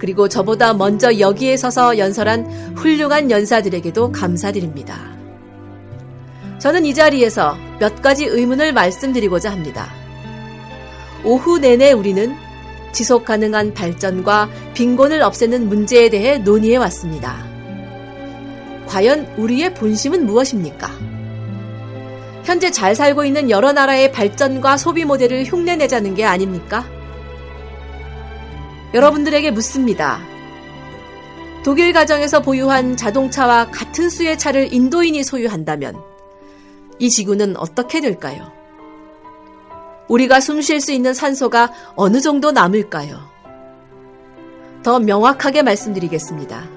그리고 0.00 0.28
저보다 0.28 0.74
먼저 0.74 1.20
여기에 1.20 1.56
서서 1.56 1.96
연설한 1.96 2.74
훌륭한 2.74 3.30
연사들에게도 3.30 4.10
감사드립니다. 4.10 4.98
저는 6.58 6.86
이 6.86 6.92
자리에서 6.92 7.56
몇 7.78 8.02
가지 8.02 8.24
의문을 8.24 8.72
말씀드리고자 8.72 9.52
합니다. 9.52 9.92
오후 11.22 11.60
내내 11.60 11.92
우리는 11.92 12.34
지속 12.90 13.26
가능한 13.26 13.74
발전과 13.74 14.50
빈곤을 14.74 15.22
없애는 15.22 15.68
문제에 15.68 16.10
대해 16.10 16.38
논의해 16.38 16.78
왔습니다. 16.78 17.53
과연 18.86 19.34
우리의 19.36 19.74
본심은 19.74 20.26
무엇입니까? 20.26 20.90
현재 22.44 22.70
잘 22.70 22.94
살고 22.94 23.24
있는 23.24 23.50
여러 23.50 23.72
나라의 23.72 24.12
발전과 24.12 24.76
소비 24.76 25.04
모델을 25.04 25.44
흉내내자는 25.44 26.14
게 26.14 26.24
아닙니까? 26.24 26.86
여러분들에게 28.92 29.50
묻습니다. 29.50 30.20
독일 31.64 31.92
가정에서 31.94 32.42
보유한 32.42 32.96
자동차와 32.96 33.70
같은 33.70 34.10
수의 34.10 34.38
차를 34.38 34.72
인도인이 34.72 35.24
소유한다면 35.24 35.96
이 36.98 37.08
지구는 37.08 37.56
어떻게 37.56 38.00
될까요? 38.00 38.52
우리가 40.08 40.40
숨 40.40 40.60
쉴 40.60 40.82
수 40.82 40.92
있는 40.92 41.14
산소가 41.14 41.72
어느 41.96 42.20
정도 42.20 42.52
남을까요? 42.52 43.18
더 44.82 45.00
명확하게 45.00 45.62
말씀드리겠습니다. 45.62 46.73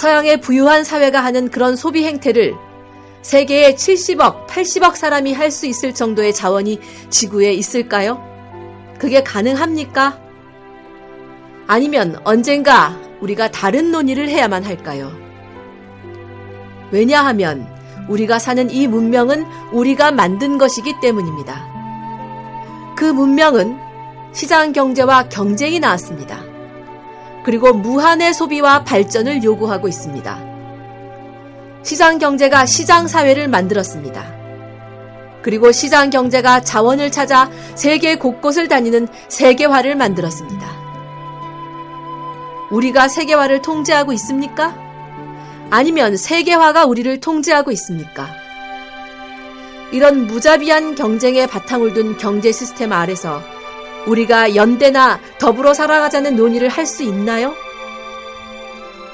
서양의 0.00 0.40
부유한 0.40 0.82
사회가 0.82 1.22
하는 1.22 1.50
그런 1.50 1.76
소비 1.76 2.06
행태를 2.06 2.54
세계의 3.20 3.74
70억, 3.74 4.46
80억 4.46 4.96
사람이 4.96 5.34
할 5.34 5.50
수 5.50 5.66
있을 5.66 5.92
정도의 5.92 6.32
자원이 6.32 6.80
지구에 7.10 7.52
있을까요? 7.52 8.18
그게 8.98 9.22
가능합니까? 9.22 10.18
아니면 11.66 12.18
언젠가 12.24 12.98
우리가 13.20 13.50
다른 13.50 13.92
논의를 13.92 14.30
해야만 14.30 14.64
할까요? 14.64 15.12
왜냐하면 16.90 17.68
우리가 18.08 18.38
사는 18.38 18.70
이 18.70 18.88
문명은 18.88 19.44
우리가 19.70 20.12
만든 20.12 20.56
것이기 20.56 20.94
때문입니다. 21.02 21.68
그 22.96 23.04
문명은 23.04 23.76
시장 24.32 24.72
경제와 24.72 25.28
경쟁이 25.28 25.78
나왔습니다. 25.78 26.49
그리고 27.44 27.72
무한의 27.72 28.34
소비와 28.34 28.84
발전을 28.84 29.42
요구하고 29.42 29.88
있습니다. 29.88 30.50
시장 31.82 32.18
경제가 32.18 32.66
시장 32.66 33.08
사회를 33.08 33.48
만들었습니다. 33.48 34.40
그리고 35.42 35.72
시장 35.72 36.10
경제가 36.10 36.60
자원을 36.60 37.10
찾아 37.10 37.50
세계 37.74 38.16
곳곳을 38.16 38.68
다니는 38.68 39.08
세계화를 39.28 39.96
만들었습니다. 39.96 40.68
우리가 42.70 43.08
세계화를 43.08 43.62
통제하고 43.62 44.12
있습니까? 44.12 44.74
아니면 45.70 46.16
세계화가 46.16 46.84
우리를 46.84 47.20
통제하고 47.20 47.70
있습니까? 47.72 48.28
이런 49.92 50.26
무자비한 50.26 50.94
경쟁에 50.94 51.46
바탕을 51.46 51.94
둔 51.94 52.16
경제 52.16 52.52
시스템 52.52 52.92
아래서 52.92 53.42
우리가 54.06 54.54
연대나 54.54 55.20
더불어 55.38 55.74
살아가자는 55.74 56.36
논의를 56.36 56.68
할 56.68 56.86
수 56.86 57.02
있나요? 57.02 57.54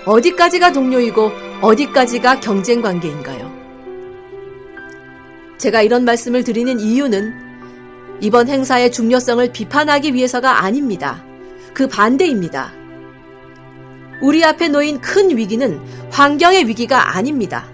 어디까지가 0.04 0.72
동료이고 0.72 1.32
어디까지가 1.60 2.40
경쟁 2.40 2.80
관계인가요? 2.80 3.52
제가 5.58 5.82
이런 5.82 6.04
말씀을 6.04 6.44
드리는 6.44 6.78
이유는 6.78 7.34
이번 8.20 8.48
행사의 8.48 8.92
중요성을 8.92 9.52
비판하기 9.52 10.14
위해서가 10.14 10.62
아닙니다. 10.62 11.24
그 11.74 11.88
반대입니다. 11.88 12.72
우리 14.22 14.44
앞에 14.44 14.68
놓인 14.68 15.00
큰 15.00 15.36
위기는 15.36 15.80
환경의 16.10 16.68
위기가 16.68 17.16
아닙니다. 17.16 17.66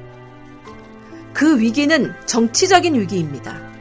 그 1.33 1.61
위기는 1.61 2.13
정치적인 2.27 2.99
위기입니다. 2.99 3.72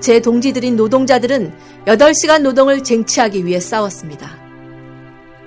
제 0.00 0.20
동지들인 0.20 0.76
노동자들은 0.76 1.52
8시간 1.86 2.42
노동을 2.42 2.82
쟁취하기 2.82 3.44
위해 3.44 3.60
싸웠습니다. 3.60 4.38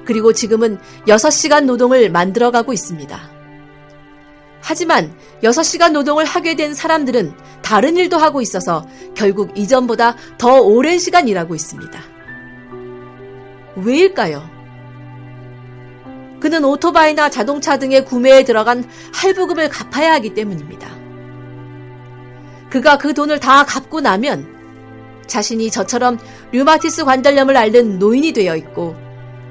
그리고 0.05 0.33
지금은 0.33 0.77
6시간 1.07 1.65
노동을 1.65 2.09
만들어가고 2.09 2.73
있습니다. 2.73 3.31
하지만 4.61 5.13
6시간 5.41 5.91
노동을 5.91 6.23
하게 6.23 6.55
된 6.55 6.73
사람들은 6.73 7.33
다른 7.61 7.97
일도 7.97 8.17
하고 8.17 8.41
있어서 8.41 8.87
결국 9.15 9.57
이전보다 9.57 10.15
더 10.37 10.61
오랜 10.61 10.99
시간 10.99 11.27
일하고 11.27 11.53
있습니다. 11.53 11.99
왜일까요? 13.75 14.49
그는 16.39 16.63
오토바이나 16.63 17.29
자동차 17.29 17.77
등의 17.77 18.05
구매에 18.05 18.43
들어간 18.43 18.83
할부금을 19.13 19.69
갚아야 19.69 20.13
하기 20.13 20.33
때문입니다. 20.33 21.02
그가 22.73 22.97
그 22.97 23.13
돈을 23.13 23.39
다 23.39 23.63
갚고 23.65 24.01
나면 24.01 24.47
자신이 25.27 25.69
저처럼 25.69 26.17
류마티스 26.53 27.05
관절염을 27.05 27.55
앓는 27.55 27.99
노인이 27.99 28.33
되어 28.33 28.55
있고 28.55 28.95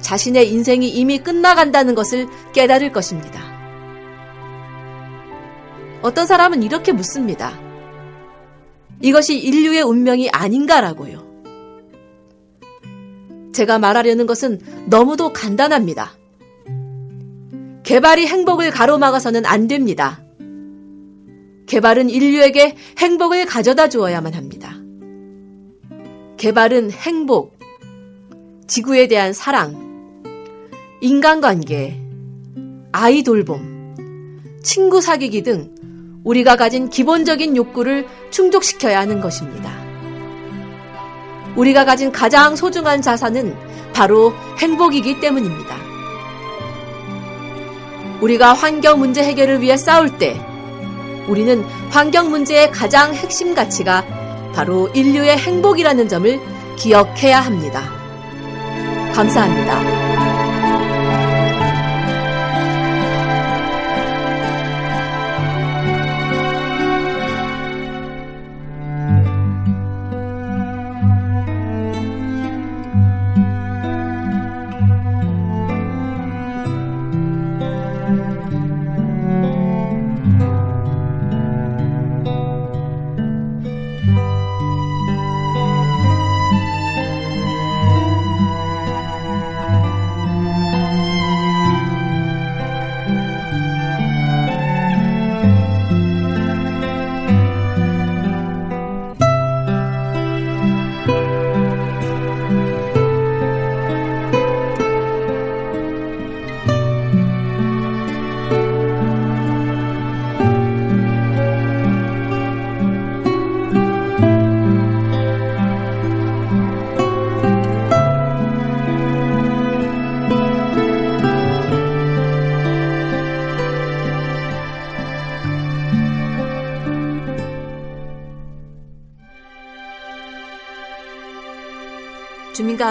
자신의 0.01 0.51
인생이 0.51 0.89
이미 0.89 1.21
끝나간다는 1.21 1.95
것을 1.95 2.27
깨달을 2.53 2.91
것입니다. 2.91 3.41
어떤 6.03 6.27
사람은 6.27 6.65
이렇게 6.65 6.91
묻습니다. 6.91 7.57
이것이 9.01 9.39
인류의 9.39 9.83
운명이 9.83 10.31
아닌가라고요. 10.31 11.25
제가 13.53 13.79
말하려는 13.79 14.27
것은 14.27 14.59
너무도 14.87 15.33
간단합니다. 15.33 16.11
개발이 17.85 18.27
행복을 18.27 18.73
가로막아서는 18.73 19.47
안 19.47 19.69
됩니다. 19.69 20.25
개발은 21.67 22.11
인류에게 22.11 22.77
행복을 22.99 23.47
가져다 23.47 23.89
주어야만 23.89 24.35
합니다. 24.35 24.77
개발은 26.37 26.91
행복, 26.91 27.59
지구에 28.67 29.07
대한 29.07 29.33
사랑, 29.33 30.23
인간관계, 31.01 32.01
아이 32.93 33.23
돌봄, 33.23 33.95
친구 34.63 35.01
사귀기 35.01 35.43
등 35.43 35.75
우리가 36.25 36.57
가진 36.57 36.89
기본적인 36.89 37.57
욕구를 37.57 38.07
충족시켜야 38.31 39.01
하는 39.01 39.21
것입니다. 39.21 39.73
우리가 41.57 41.85
가진 41.85 42.13
가장 42.13 42.57
소중한 42.57 43.03
자산은 43.03 43.55
바로 43.93 44.33
행복이기 44.59 45.21
때문입니다. 45.21 45.77
우리가 48.21 48.53
환경 48.53 49.01
문제 49.01 49.23
해결을 49.23 49.61
위해 49.61 49.77
싸울 49.77 50.17
때 50.19 50.41
우리는 51.29 51.63
환경 51.91 52.31
문제의 52.31 52.71
가장 52.71 53.15
핵심 53.15 53.55
가치가 53.55 54.05
바로 54.55 54.89
인류의 54.89 55.39
행복이라는 55.39 56.09
점을 56.09 56.41
기억해야 56.77 57.41
합니다. 57.41 57.83
감사합니다. 59.15 60.12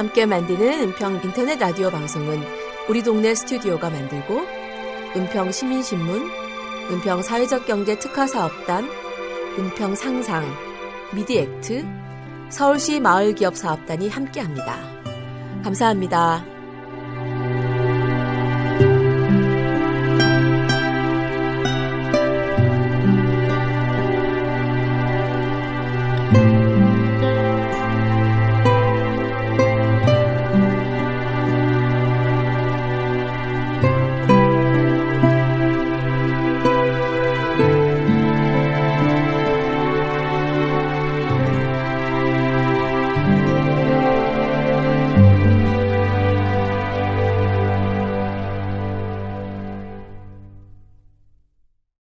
함께 0.02 0.26
만드는 0.26 0.80
은평 0.82 1.22
인터넷 1.24 1.60
라디오 1.60 1.91
방송은 1.91 2.41
우리 2.89 3.04
동네 3.04 3.36
스튜디오가 3.36 3.91
만들고 3.91 4.41
은평 5.16 5.52
시민신문, 5.52 6.28
은평 6.89 7.22
사회적 7.22 7.68
경제 7.68 7.99
특화 7.99 8.26
사업단, 8.26 8.89
은평 9.60 9.93
상상, 9.93 10.43
미디액트, 11.14 11.86
서울시 12.49 12.99
마을기업 12.99 13.56
사업단이 13.56 14.10
함께합니다. 14.10 14.76
감사합니다. 15.64 16.51